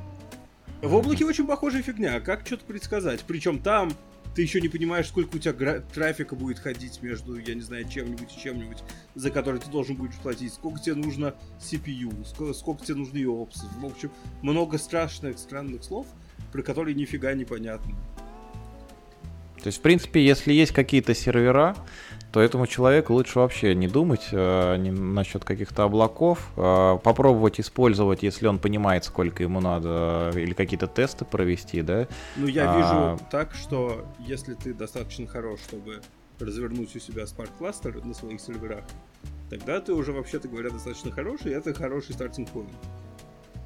[0.83, 2.19] В облаке очень похожая фигня.
[2.19, 3.23] Как что-то предсказать?
[3.25, 3.93] Причем там
[4.35, 8.37] ты еще не понимаешь, сколько у тебя трафика будет ходить между, я не знаю, чем-нибудь
[8.37, 8.79] и чем-нибудь,
[9.15, 13.65] за который ты должен будешь платить, сколько тебе нужно CPU, сколько, сколько тебе нужны опсы.
[13.79, 14.11] В общем,
[14.43, 16.09] много страшных, странных слов,
[16.51, 17.95] про которые нифига не понятно.
[19.63, 21.77] То есть, в принципе, если есть какие-то сервера,
[22.33, 28.23] то этому человеку лучше вообще не думать э, не насчет каких-то облаков, э, попробовать использовать,
[28.23, 32.09] если он понимает, сколько ему надо, э, или какие-то тесты провести, да?
[32.37, 32.77] Ну, я а...
[32.77, 36.01] вижу так, что если ты достаточно хорош, чтобы
[36.41, 38.85] развернуть у себя Spark Cluster на своих серверах,
[39.51, 42.75] тогда ты уже, вообще-то говоря, достаточно хороший, и это хороший стартинг point.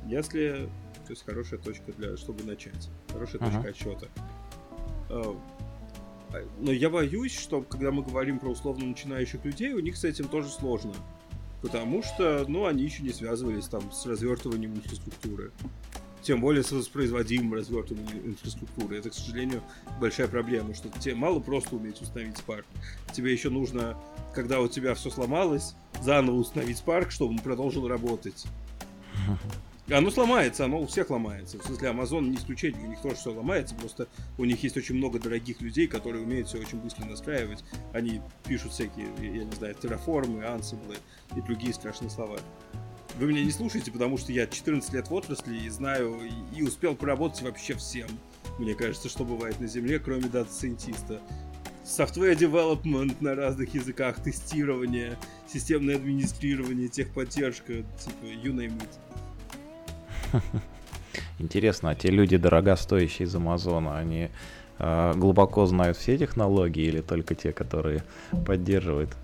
[0.07, 0.69] Если,
[1.07, 3.53] то есть хорошая точка для, чтобы начать, хорошая uh-huh.
[3.53, 4.09] точка отсчета.
[6.33, 10.05] Э, но я боюсь, что когда мы говорим про условно начинающих людей, у них с
[10.05, 10.95] этим тоже сложно.
[11.63, 15.53] Потому что, ну, они еще не связывались там с развертыванием инфраструктуры.
[16.23, 18.99] Тем более с воспроизводимым развертыванием инфраструктуры.
[18.99, 19.63] Это, к сожалению,
[20.01, 22.65] большая проблема, что тебе мало просто уметь установить Spark.
[23.13, 23.97] Тебе еще нужно,
[24.35, 28.45] когда у тебя все сломалось, заново установить Spark, чтобы он продолжил работать.
[29.89, 31.59] Оно сломается, оно у всех ломается.
[31.59, 34.97] В смысле, Amazon не исключение, у них тоже все ломается, просто у них есть очень
[34.97, 37.63] много дорогих людей, которые умеют все очень быстро настраивать.
[37.93, 40.97] Они пишут всякие, я не знаю, Terraform ы, Ansible ы
[41.37, 42.39] и другие страшные слова.
[43.19, 46.21] Вы меня не слушайте, потому что я 14 лет в отрасли и знаю,
[46.55, 48.09] и успел поработать вообще всем.
[48.59, 51.21] Мне кажется, что бывает на Земле, кроме дата-сайентиста.
[51.85, 55.17] Software development на разных языках, тестирование,
[55.47, 59.26] системное администрирование, техподдержка, типа you name it.
[61.39, 64.31] Интересно, а те люди дорогостоящие из Амазона, они
[64.79, 68.05] э, глубоко знают все технологии или только те, которые
[68.47, 69.17] поддерживают?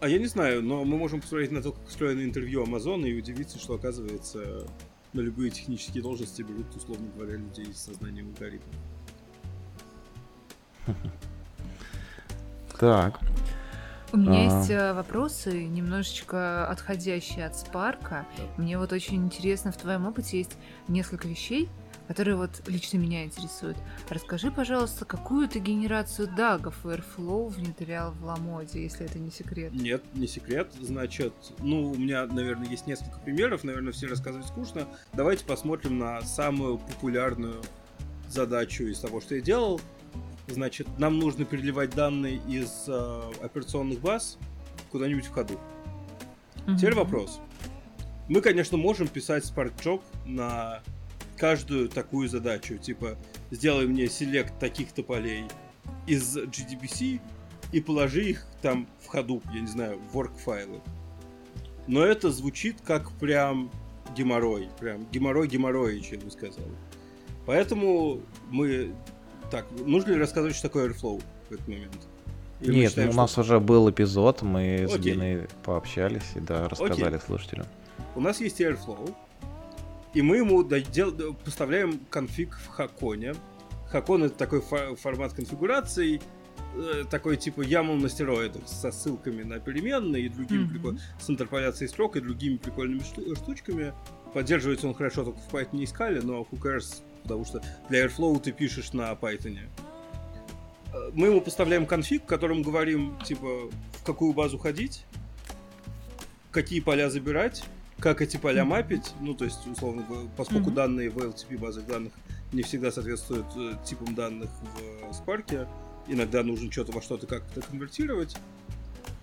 [0.00, 3.16] А я не знаю, но мы можем посмотреть на то, как устроено интервью Амазона и
[3.16, 4.66] удивиться, что, оказывается,
[5.12, 8.72] на любые технические должности берут, условно говоря, людей с сознанием алгоритма.
[12.78, 13.20] Так.
[14.12, 14.58] У меня а...
[14.58, 18.26] есть э, вопросы, немножечко отходящие от спарка.
[18.58, 21.70] Мне вот очень интересно, в твоем опыте есть несколько вещей,
[22.08, 23.78] которые вот лично меня интересуют.
[24.10, 29.72] Расскажи, пожалуйста, какую ты генерацию дагов Airflow внедрял в Ламоде, если это не секрет?
[29.72, 30.70] Нет, не секрет.
[30.78, 34.88] Значит, ну, у меня, наверное, есть несколько примеров, наверное, все рассказывать скучно.
[35.14, 37.62] Давайте посмотрим на самую популярную
[38.28, 39.80] задачу из того, что я делал.
[40.48, 44.38] Значит, нам нужно переливать данные из э, операционных баз
[44.90, 45.54] куда-нибудь в ходу.
[46.66, 46.76] Mm-hmm.
[46.76, 47.40] Теперь вопрос.
[48.28, 50.82] Мы, конечно, можем писать Job на
[51.36, 52.78] каждую такую задачу.
[52.78, 53.16] Типа,
[53.50, 55.44] сделай мне селект таких-то полей
[56.06, 57.20] из GDBC
[57.72, 60.80] и положи их там в ходу, я не знаю, в work файлы.
[61.86, 63.70] Но это звучит как прям
[64.16, 64.68] геморрой.
[64.78, 66.64] Прям геморрой геморрой, я бы сказал.
[67.46, 68.20] Поэтому
[68.50, 68.94] мы...
[69.52, 72.08] Так, нужно ли рассказывать, что такое Airflow в этот момент?
[72.62, 74.88] Или Нет, считаем, у нас уже был эпизод, мы Окей.
[74.88, 77.26] с Диной пообщались и да, рассказали Окей.
[77.26, 77.66] слушателям.
[78.14, 79.14] У нас есть Airflow,
[80.14, 81.12] и мы ему додел...
[81.44, 83.34] поставляем конфиг в Хаконе.
[83.90, 86.22] Хакон это такой фо- формат конфигурации,
[86.74, 90.70] э, такой типа YAML на стероидах со ссылками на переменные и другими mm-hmm.
[90.70, 90.94] прикол...
[91.20, 93.92] с интерполяцией строк и другими прикольными шту- штучками.
[94.32, 98.40] Поддерживается он хорошо только в Python и Scala, но who cares, потому что для Airflow
[98.40, 99.58] ты пишешь на Python.
[100.92, 105.04] Э, мы ему поставляем конфиг, в котором говорим, типа, в какую базу ходить,
[106.50, 107.64] какие поля забирать,
[107.98, 110.04] как эти поля мапить, ну, то есть, условно,
[110.36, 110.74] поскольку mm-hmm.
[110.74, 112.12] данные в LTP базах данных
[112.52, 114.50] не всегда соответствуют э, типам данных
[115.10, 115.66] в Spark,
[116.08, 118.36] иногда нужно что-то во что-то как-то конвертировать,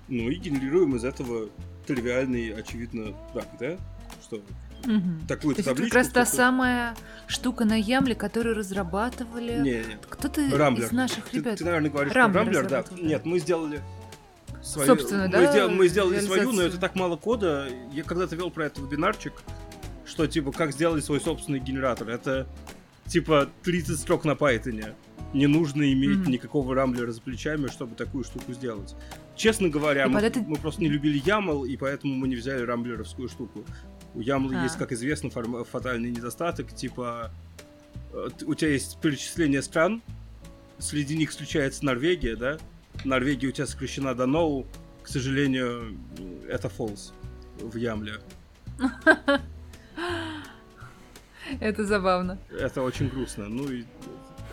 [0.08, 1.50] ну и генерируем из этого
[1.86, 3.78] тривиальный, очевидно, так, да?
[4.24, 4.42] Что
[4.86, 5.28] Угу.
[5.28, 5.72] Такую То табличку.
[5.72, 6.96] Это как раз та самая
[7.28, 9.60] штука на Ямле, которую разрабатывали.
[9.60, 9.98] Не, не.
[10.10, 11.54] Кто-то из наших ребят.
[11.54, 12.84] Ты, ты наверное, говоришь Рамблер, Рамблер, да.
[13.00, 13.82] Нет, мы сделали
[14.62, 14.88] свою.
[14.88, 15.52] Собственно, мы да?
[15.52, 17.68] Сделали, мы сделали свою, но это так мало кода.
[17.92, 19.34] Я когда-то вел про это вебинарчик,
[20.06, 22.10] что типа как сделали свой собственный генератор.
[22.10, 22.48] Это
[23.08, 24.94] типа 30 строк на Python.
[25.34, 26.32] Не нужно иметь mm-hmm.
[26.32, 28.96] никакого рамблера за плечами, чтобы такую штуку сделать.
[29.36, 30.40] Честно говоря, мы, это...
[30.40, 33.64] мы просто не любили YAML, и поэтому мы не взяли рамблеровскую штуку.
[34.16, 34.64] У YAML а.
[34.64, 37.32] есть, как известно, фатальный недостаток, типа
[38.14, 40.02] э, у тебя есть перечисление стран,
[40.80, 42.58] среди них исключается Норвегия, да?
[43.06, 44.66] Норвегия у тебя сокращена до no,
[45.04, 45.98] к сожалению,
[46.50, 47.14] это false
[47.60, 48.16] в Ямле.
[51.60, 52.38] Это забавно.
[52.52, 53.50] Это очень грустно.
[53.50, 53.84] Ну и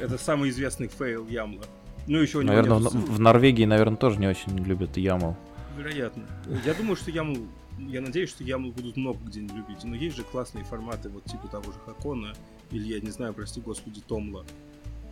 [0.01, 1.65] это самый известный фейл YAML а.
[2.07, 5.35] Ну, еще Наверное, в, в Норвегии, наверное, тоже не очень любят YAML.
[5.77, 6.25] Вероятно.
[6.65, 7.47] Я думаю, что YAML
[7.79, 9.85] я надеюсь, что YAML будут много где не любить.
[9.85, 12.35] Но есть же классные форматы, вот типа того же HOCON а,
[12.71, 14.45] или, я не знаю, прости господи, TOML а.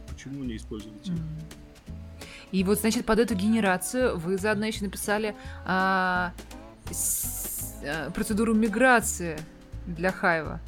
[0.09, 1.15] Почему не использовать их?
[2.53, 5.35] И вот, значит, под эту генерацию вы заодно еще написали
[5.65, 6.33] а,
[6.91, 9.39] с, а, процедуру миграции
[9.87, 10.61] для Hive а.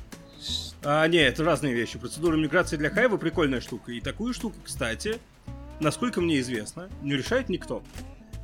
[0.85, 1.99] А, нет, это разные вещи.
[1.99, 3.93] Процедура миграции для Hive а прикольная штука.
[3.93, 5.19] И такую штуку, кстати,
[5.81, 7.83] насколько мне известно, не решает никто.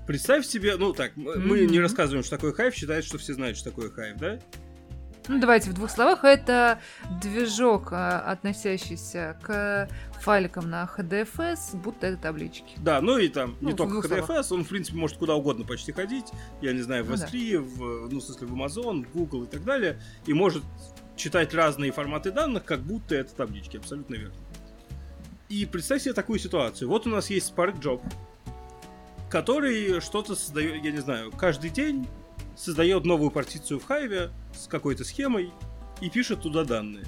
[0.07, 1.67] Представь себе, ну так, мы mm-hmm.
[1.67, 4.39] не рассказываем, что такое Hive, считаем, что все знают, что такое Hive, да?
[5.29, 6.25] Ну, давайте в двух словах.
[6.25, 6.81] Это
[7.23, 9.89] движок, а, относящийся к
[10.21, 12.75] файликам на HDFS, будто это таблички.
[12.79, 14.53] Да, ну и там ну, не только HDFS, словах.
[14.53, 16.27] он, в принципе, может куда угодно почти ходить.
[16.61, 17.61] Я не знаю, в ну, S3, да.
[17.61, 20.01] в, ну, в смысле, в Amazon, в Google и так далее.
[20.27, 20.65] И может
[21.17, 24.35] читать разные форматы данных, как будто это таблички, абсолютно верно.
[25.49, 26.89] И представь себе такую ситуацию.
[26.89, 28.03] Вот у нас есть Spark Job,
[29.33, 32.07] который что-то создает, я не знаю, каждый день
[32.55, 35.51] создает новую партицию в Хайве с какой-то схемой
[36.03, 37.07] и пишет туда данные.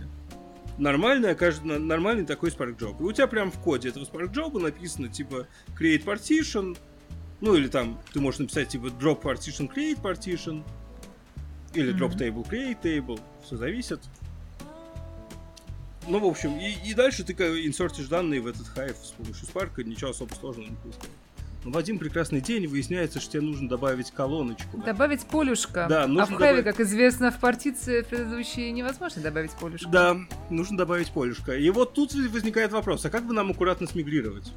[0.79, 2.99] Нормальная, каждый, нормальный такой Spark Job.
[2.99, 5.47] И у тебя прям в коде этого Spark Job написано типа
[5.79, 6.79] create partition,
[7.43, 10.65] ну или там ты можешь написать типа drop partition, create partition,
[11.75, 14.01] или drop table, create table, все зависит.
[16.09, 17.35] Ну, в общем, и, и дальше ты
[17.67, 21.24] инсертишь данные в этот хайв с помощью Spark, ничего особо сложного не происходит.
[21.65, 24.77] В один прекрасный день выясняется, что тебе нужно добавить колоночку.
[24.85, 25.87] Добавить полюшка.
[25.89, 26.65] Да, нужно а в добавить...
[26.65, 29.89] как известно, в партиции предыдущей невозможно добавить полюшка.
[29.89, 30.17] Да,
[30.51, 31.57] нужно добавить полюшка.
[31.57, 34.53] И вот тут возникает вопрос, а как бы нам аккуратно смигрировать?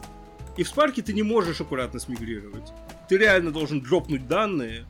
[0.58, 2.74] И в Спарке ты не можешь аккуратно смигрировать.
[3.08, 4.84] Ты реально должен дропнуть данные,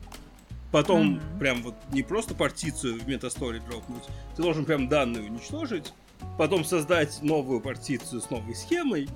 [0.72, 1.38] потом mm-hmm.
[1.38, 4.02] прям вот не просто партицию в метасторе дропнуть,
[4.34, 5.92] ты должен прям данные уничтожить,
[6.36, 9.08] потом создать новую партицию с новой схемой,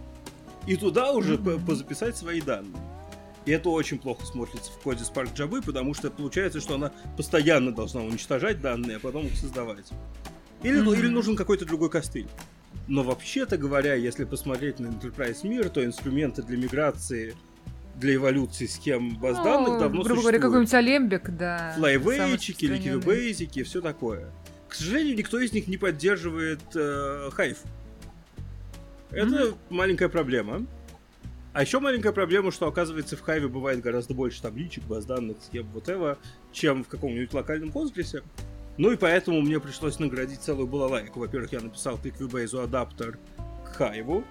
[0.67, 1.67] и туда уже mm-hmm.
[1.67, 2.81] позаписать свои данные.
[3.45, 7.73] И это очень плохо смотрится в коде Spark Java, потому что получается, что она постоянно
[7.73, 9.91] должна уничтожать данные, а потом их создавать.
[10.63, 10.99] Или, mm-hmm.
[10.99, 12.29] или нужен какой-то другой костыль.
[12.87, 17.35] Но вообще-то говоря, если посмотреть на Enterprise мир, то инструменты для миграции
[17.97, 20.23] для эволюции схем баз ну, данных давно грубо существуют.
[20.23, 21.75] говоря, какой-нибудь Алембик, да.
[21.77, 24.33] Флайвейчики или все такое.
[24.69, 27.59] К сожалению, никто из них не поддерживает э, Hive.
[29.13, 29.57] Это mm-hmm.
[29.71, 30.67] маленькая проблема.
[31.53, 35.69] А еще маленькая проблема, что оказывается в Хайве бывает гораздо больше табличек, баз данных, схем,
[35.75, 36.17] whatever,
[36.51, 38.23] чем в каком-нибудь локальном Postgres.
[38.79, 41.21] Ну и поэтому мне пришлось наградить целую балалайку.
[41.21, 43.19] Во-первых, я написал Equibase адаптер
[43.67, 44.25] к Хайву,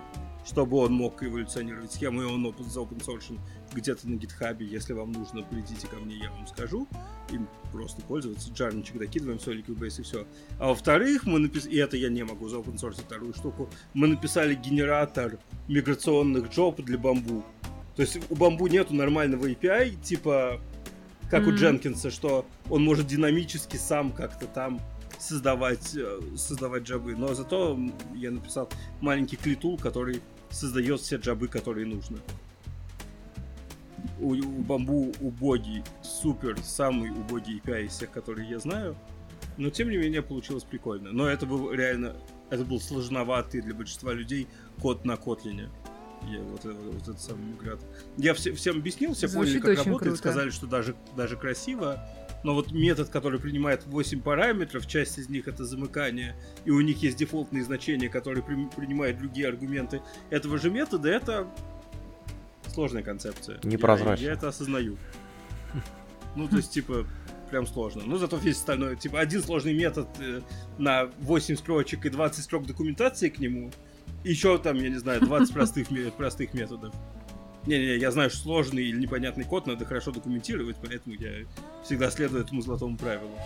[0.45, 3.37] чтобы он мог эволюционировать схему, и он open, open source
[3.73, 6.87] где-то на гитхабе, если вам нужно, придите ко мне, я вам скажу.
[7.31, 10.27] Им просто пользоваться, джарничек докидываем, солик Cubase и все.
[10.59, 14.07] А во-вторых, мы написали, и это я не могу за open source вторую штуку, мы
[14.07, 17.43] написали генератор миграционных джоб для бамбу.
[17.95, 20.61] То есть у бамбу нету нормального API, типа
[21.29, 21.47] как mm-hmm.
[21.47, 24.81] у Дженкинса, что он может динамически сам как-то там
[25.17, 27.15] создавать, э, создавать джабы.
[27.15, 27.79] Но зато
[28.13, 28.69] я написал
[28.99, 32.17] маленький клитул, который создает все джабы, которые нужно.
[34.21, 38.95] У, у бамбу убогий, супер, самый убогий API из всех, которые я знаю.
[39.57, 41.11] Но тем не менее получилось прикольно.
[41.11, 42.15] Но это был реально,
[42.49, 44.47] это был сложноватый для большинства людей
[44.81, 45.69] код на Котлине.
[46.29, 47.87] Я, вот, вот, вот этот самый мигратор.
[48.17, 50.17] Я все, всем объяснил, все Звучит поняли, как работает, круто.
[50.17, 52.07] сказали, что даже, даже красиво.
[52.43, 57.01] Но вот метод, который принимает 8 параметров, часть из них это замыкание, и у них
[57.01, 61.47] есть дефолтные значения, которые при- принимают другие аргументы этого же метода, это
[62.71, 63.59] сложная концепция.
[63.63, 64.23] Непрозрачно.
[64.23, 64.97] Я, я это осознаю.
[66.33, 67.05] Ну, то есть, типа,
[67.49, 68.03] прям сложно.
[68.05, 70.39] Ну, зато весь остальной, типа, один сложный метод э,
[70.77, 73.69] на 8 строчек и 20 строк документации к нему,
[74.23, 76.95] еще там, я не знаю, 20 простых, простых методов.
[77.67, 81.45] Не-не-не, я знаю, что сложный или непонятный код надо хорошо документировать, поэтому я
[81.83, 83.37] всегда следую этому золотому правилу.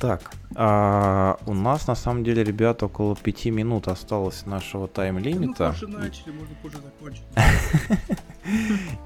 [0.00, 5.70] Так, а, у нас на самом деле, ребят, около пяти минут осталось нашего Ну, тайм-лимита.
[5.70, 7.24] позже начали, можно позже закончить.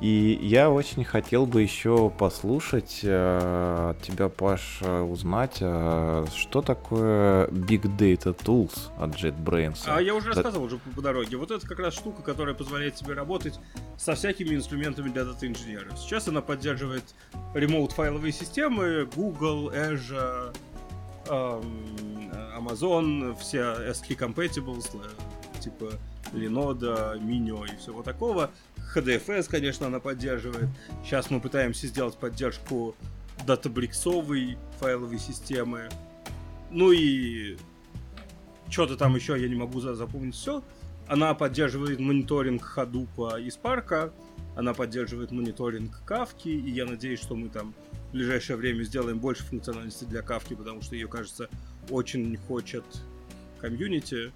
[0.01, 6.61] И я очень хотел бы еще послушать э, от тебя, Паш, э, узнать, э, что
[6.61, 9.84] такое Big Data Tools от JetBrains.
[9.86, 11.36] А я уже рассказывал уже по, дороге.
[11.36, 13.59] Вот это как раз штука, которая позволяет тебе работать
[13.97, 15.99] со всякими инструментами для дата-инженеров.
[15.99, 17.05] Сейчас она поддерживает
[17.55, 20.55] ремоут файловые системы, Google, Azure,
[22.57, 25.93] Amazon, все ASCII compatibles, э, типа
[26.33, 28.51] Linode, Minio и всего такого.
[28.95, 30.68] HDFS, конечно, она поддерживает.
[31.05, 32.95] Сейчас мы пытаемся сделать поддержку
[33.47, 35.89] датабриксовой файловой системы.
[36.70, 37.57] Ну и
[38.68, 40.62] что-то там еще я не могу за- запомнить все.
[41.09, 44.12] Она поддерживает мониторинг Hadoop и Spark,
[44.57, 47.74] она поддерживает мониторинг Кавки, и я надеюсь, что мы там
[48.11, 51.49] в ближайшее время сделаем больше функциональности для Кавки, потому что ее, кажется,
[51.91, 52.85] очень хочет
[53.61, 54.33] комьюнити.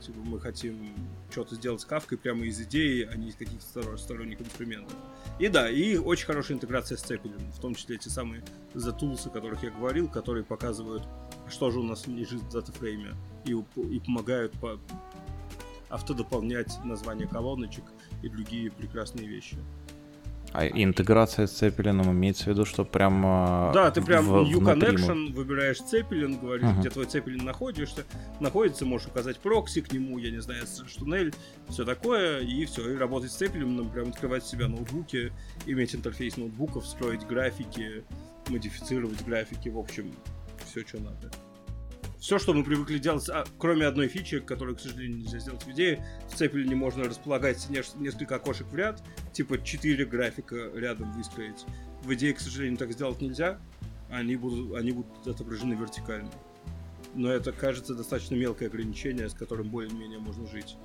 [0.00, 0.94] Типа мы хотим
[1.30, 4.96] что-то сделать с Кавкой прямо из идеи, а не из каких-то сторон- сторонних инструментов.
[5.40, 9.26] И да, и очень хорошая интеграция с Цепелин, в том числе эти самые The Tools,
[9.26, 11.02] о которых я говорил, которые показывают,
[11.48, 13.14] что же у нас лежит в датафрейме,
[13.44, 14.78] и, и помогают по
[15.88, 17.84] автодополнять названия колоночек
[18.22, 19.56] и другие прекрасные вещи.
[20.58, 23.20] А интеграция с Цепелином имеется в виду, что прям...
[23.74, 26.80] Да, ты прям в- New внутри мы- Connection, выбираешь Цепелин, говоришь, Ага.
[26.80, 28.04] где твой Цепелин находишься,
[28.40, 30.64] находится, можешь указать прокси к нему, я не знаю,
[30.98, 31.34] туннель,
[31.68, 35.30] все такое, и все, и работать с Цепелином, прям открывать себя ноутбуки,
[35.66, 38.02] иметь интерфейс ноутбуков, строить графики,
[38.48, 40.10] модифицировать графики, в общем,
[40.64, 41.30] все, что надо.
[42.18, 45.70] Все, что мы привыкли делать, а, кроме одной фичи, которую, к сожалению, нельзя сделать в
[45.70, 49.02] идее, в Цепелине можно располагать неш- несколько окошек в ряд,
[49.32, 51.64] типа 4 графика рядом выстроить.
[52.02, 53.58] В идее, к сожалению, так сделать нельзя.
[54.10, 56.30] Они будут, они будут отображены вертикально.
[57.14, 60.76] Но это, кажется, достаточно мелкое ограничение, с которым более-менее можно жить.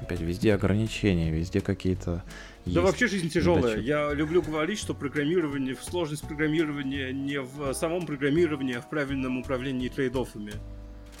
[0.00, 2.24] Опять везде ограничения, везде какие-то...
[2.68, 2.86] Да есть.
[2.86, 3.78] вообще жизнь тяжелая.
[3.78, 9.88] Я люблю говорить, что программирование, сложность программирования не в самом программировании, а в правильном управлении
[9.88, 10.52] трейдофами.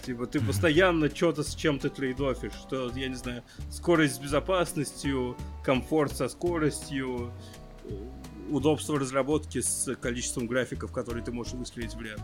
[0.04, 6.12] Типа ты постоянно что-то с чем-то трейдофишь, что, я не знаю, скорость с безопасностью, комфорт
[6.12, 7.32] со скоростью,
[7.84, 7.94] э,
[8.50, 12.20] удобство разработки с количеством графиков, которые ты можешь выстроить в ряд.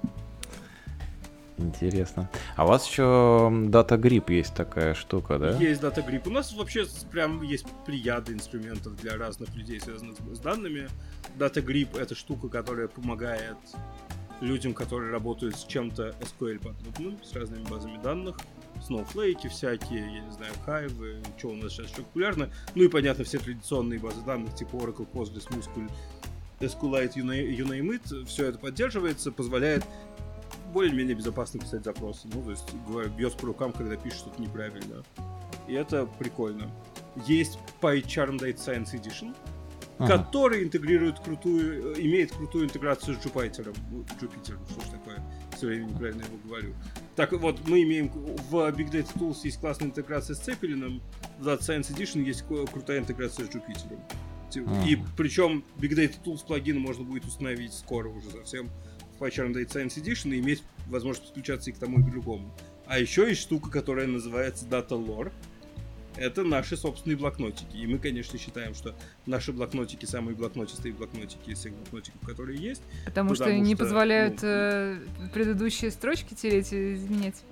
[1.56, 2.28] Интересно.
[2.56, 5.56] А у вас еще Data Grip есть такая штука, да?
[5.58, 6.26] Есть Data Grip.
[6.26, 10.88] У нас вообще прям есть плеяда инструментов для разных людей, связанных с, данными.
[11.38, 13.56] Data Grip— это штука, которая помогает
[14.40, 18.36] людям, которые работают с чем-то SQL подобным, с разными базами данных.
[18.88, 22.50] Snowflake всякие, я не знаю, Hive, что у нас сейчас еще популярно.
[22.74, 25.90] Ну и, понятно, все традиционные базы данных, типа Oracle, Postgres, MySQL,
[26.60, 28.24] SQLite, you name it.
[28.26, 29.84] Все это поддерживается, позволяет
[30.74, 32.28] более-менее безопасно писать запросы.
[32.34, 32.68] Ну, то есть,
[33.16, 35.02] бьет по рукам, когда пишет что-то неправильно.
[35.66, 36.70] И это прикольно.
[37.26, 39.34] Есть PyCharm Data Science Edition,
[39.98, 40.18] Ага.
[40.18, 43.74] который интегрирует крутую, э, имеет крутую интеграцию с Jupyter.
[43.92, 45.22] Ну, Jupyter, что ж такое,
[45.56, 46.74] все время неправильно его говорю.
[47.14, 51.00] Так вот, мы имеем в Big Data Tools есть классная интеграция с Цепелином,
[51.38, 53.98] в Data Science Edition есть крутая интеграция с Jupyter.
[54.50, 55.04] Типа, И Ага.
[55.16, 58.68] причем Big Data Tools плагины можно будет установить скоро уже совсем
[59.18, 62.52] PyCharm Data Science Edition и иметь возможность подключаться и к тому, и к другому.
[62.86, 65.32] А еще есть штука, которая называется Data Lore.
[66.16, 67.76] Это наши собственные блокнотики.
[67.76, 68.94] И мы, конечно, считаем, что
[69.26, 72.82] наши блокнотики самые блокнотистые блокнотики из всех блокнотиков, которые есть.
[73.04, 74.98] Потому, что Потому не что, позволяют ну, э,
[75.32, 77.42] предыдущие строчки тереть и изменять.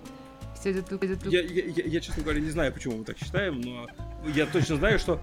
[0.61, 3.61] Все идет, идет- Я, я, я- я, честно говоря, не знаю, почему мы так считаем,
[3.61, 3.89] но
[4.33, 5.21] я точно знаю, что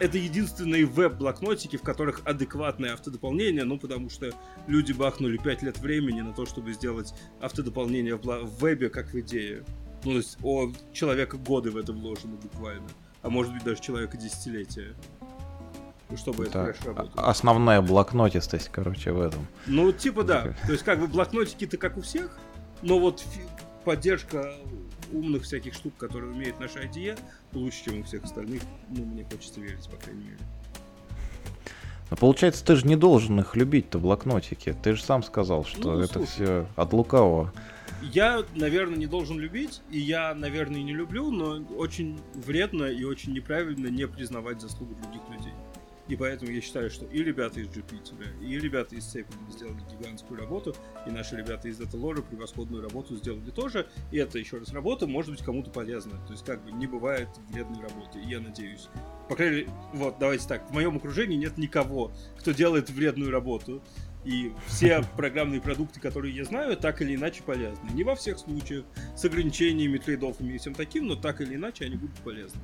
[0.00, 4.32] это единственные веб-блокнотики, в которых адекватное автодополнение, ну, потому что
[4.66, 9.20] люди бахнули 5 лет времени на то, чтобы сделать автодополнение в, в вебе, как в
[9.20, 9.64] идее.
[10.04, 12.88] Ну, то есть, о, человека годы в это вложено буквально.
[13.22, 14.94] А может быть, даже человека десятилетия.
[16.16, 17.26] Чтобы это, это хорошо работало.
[17.28, 19.46] Основная блокнотистость, короче, в этом.
[19.66, 20.54] Ну, типа, да.
[20.66, 22.38] То есть, как бы блокнотики-то как у всех,
[22.80, 23.24] но вот
[23.84, 24.54] поддержка
[25.12, 27.18] умных всяких штук, которые умеет наша IDE,
[27.52, 28.62] лучше, чем у всех остальных.
[28.90, 30.38] Ну, мне хочется верить, по крайней мере.
[32.10, 34.74] Но получается, ты же не должен их любить-то, блокнотики.
[34.82, 37.52] Ты же сам сказал, что ну, это все от лукавого.
[38.00, 43.32] Я, наверное, не должен любить, и я, наверное, не люблю, но очень вредно и очень
[43.32, 45.52] неправильно не признавать заслугу других людей.
[46.08, 50.40] И поэтому я считаю, что и ребята из Jupyter, и ребята из Цепи сделали гигантскую
[50.40, 50.74] работу,
[51.06, 53.86] и наши ребята из DataLore превосходную работу сделали тоже.
[54.10, 56.12] И это, еще раз, работа может быть кому-то полезна.
[56.26, 58.88] То есть, как бы, не бывает вредной работы, я надеюсь.
[59.28, 63.82] По крайней мере, вот, давайте так, в моем окружении нет никого, кто делает вредную работу.
[64.24, 67.90] И все программные продукты, которые я знаю, так или иначе полезны.
[67.92, 68.84] Не во всех случаях,
[69.16, 72.60] с ограничениями, трейдофами и всем таким, но так или иначе они будут полезны.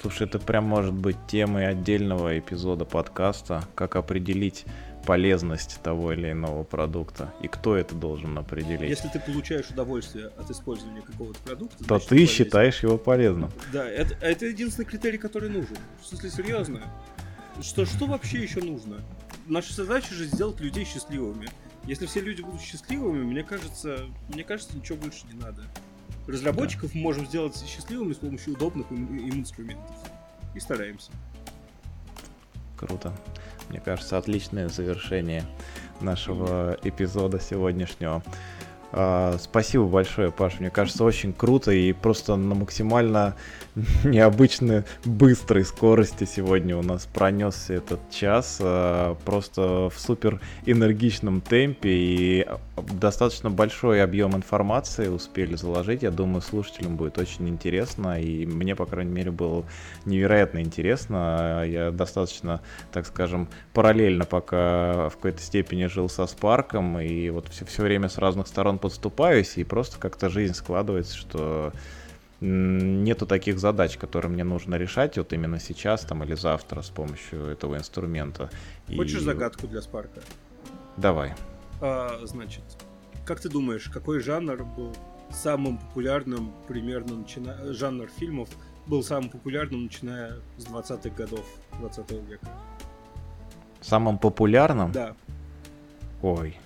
[0.00, 4.64] Слушай, это прям может быть темой отдельного эпизода подкаста, как определить
[5.06, 8.88] полезность того или иного продукта и кто это должен определить.
[8.88, 13.50] Если ты получаешь удовольствие от использования какого-то продукта, то ты считаешь его полезным.
[13.72, 15.76] Да, это, это единственный критерий, который нужен.
[16.00, 16.82] В смысле, серьезно.
[17.60, 19.00] Что, что вообще еще нужно?
[19.46, 21.48] Наша задача же сделать людей счастливыми.
[21.84, 25.64] Если все люди будут счастливыми, мне кажется, мне кажется, ничего больше не надо.
[26.26, 26.98] Разработчиков да.
[27.00, 29.96] можем сделать счастливыми с помощью удобных им инструментов.
[30.54, 31.10] И стараемся.
[32.76, 33.12] Круто.
[33.68, 35.44] Мне кажется, отличное завершение
[36.00, 38.22] нашего эпизода сегодняшнего.
[38.92, 40.60] А, спасибо большое, Паш.
[40.60, 43.34] Мне кажется, очень круто и просто на максимально
[44.04, 48.58] необычной быстрой скорости сегодня у нас пронесся этот час.
[48.60, 56.02] А, просто в супер энергичном темпе и достаточно большой объем информации успели заложить.
[56.02, 58.20] Я думаю, слушателям будет очень интересно.
[58.20, 59.64] И мне, по крайней мере, было
[60.04, 61.64] невероятно интересно.
[61.66, 62.60] Я достаточно,
[62.92, 67.00] так скажем, параллельно пока в какой-то степени жил со Спарком.
[67.00, 71.72] И вот все, все время с разных сторон подступаюсь, и просто как-то жизнь складывается, что
[72.40, 77.46] нету таких задач, которые мне нужно решать вот именно сейчас там или завтра с помощью
[77.46, 78.50] этого инструмента.
[78.88, 79.24] Хочешь и...
[79.24, 80.20] загадку для Спарка?
[80.96, 81.34] Давай.
[81.80, 82.64] А, значит,
[83.24, 84.94] как ты думаешь, какой жанр был
[85.30, 87.72] самым популярным примерно начиная...
[87.72, 88.48] жанр фильмов
[88.88, 91.46] был самым популярным, начиная с 20-х годов
[91.78, 92.48] 20 века?
[93.80, 94.90] Самым популярным?
[94.90, 95.14] Да.
[96.22, 96.58] Ой,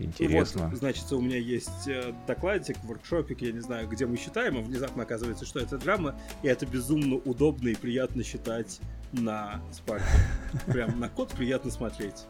[0.00, 0.68] Интересно.
[0.68, 4.60] Вот, значит, у меня есть э, докладик, воркшопик, я не знаю, где мы считаем, а
[4.60, 8.80] внезапно оказывается, что это драма, и это безумно удобно и приятно считать
[9.12, 10.06] на спарке.
[10.66, 12.26] Прям на код приятно смотреть.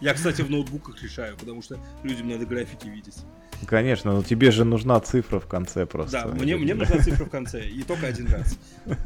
[0.00, 3.18] Я, кстати, в ноутбуках решаю, потому что людям надо графики видеть.
[3.66, 6.24] Конечно, но тебе же нужна цифра в конце просто.
[6.24, 8.58] Да, мне, мне нужна цифра в конце, и только один раз.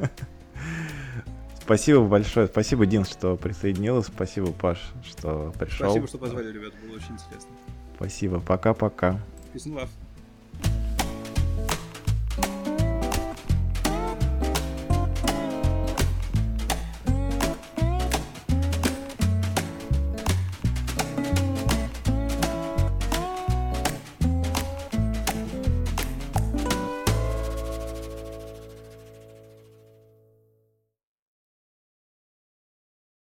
[1.61, 2.47] Спасибо большое.
[2.47, 4.13] Спасибо, Дин, что присоединился.
[4.15, 5.87] Спасибо, Паш, что пришел.
[5.91, 6.77] Спасибо, что позвали, ребята.
[6.87, 7.51] Было очень интересно.
[7.97, 8.41] Спасибо.
[8.41, 9.21] Пока-пока.
[9.55, 10.06] Peace and love.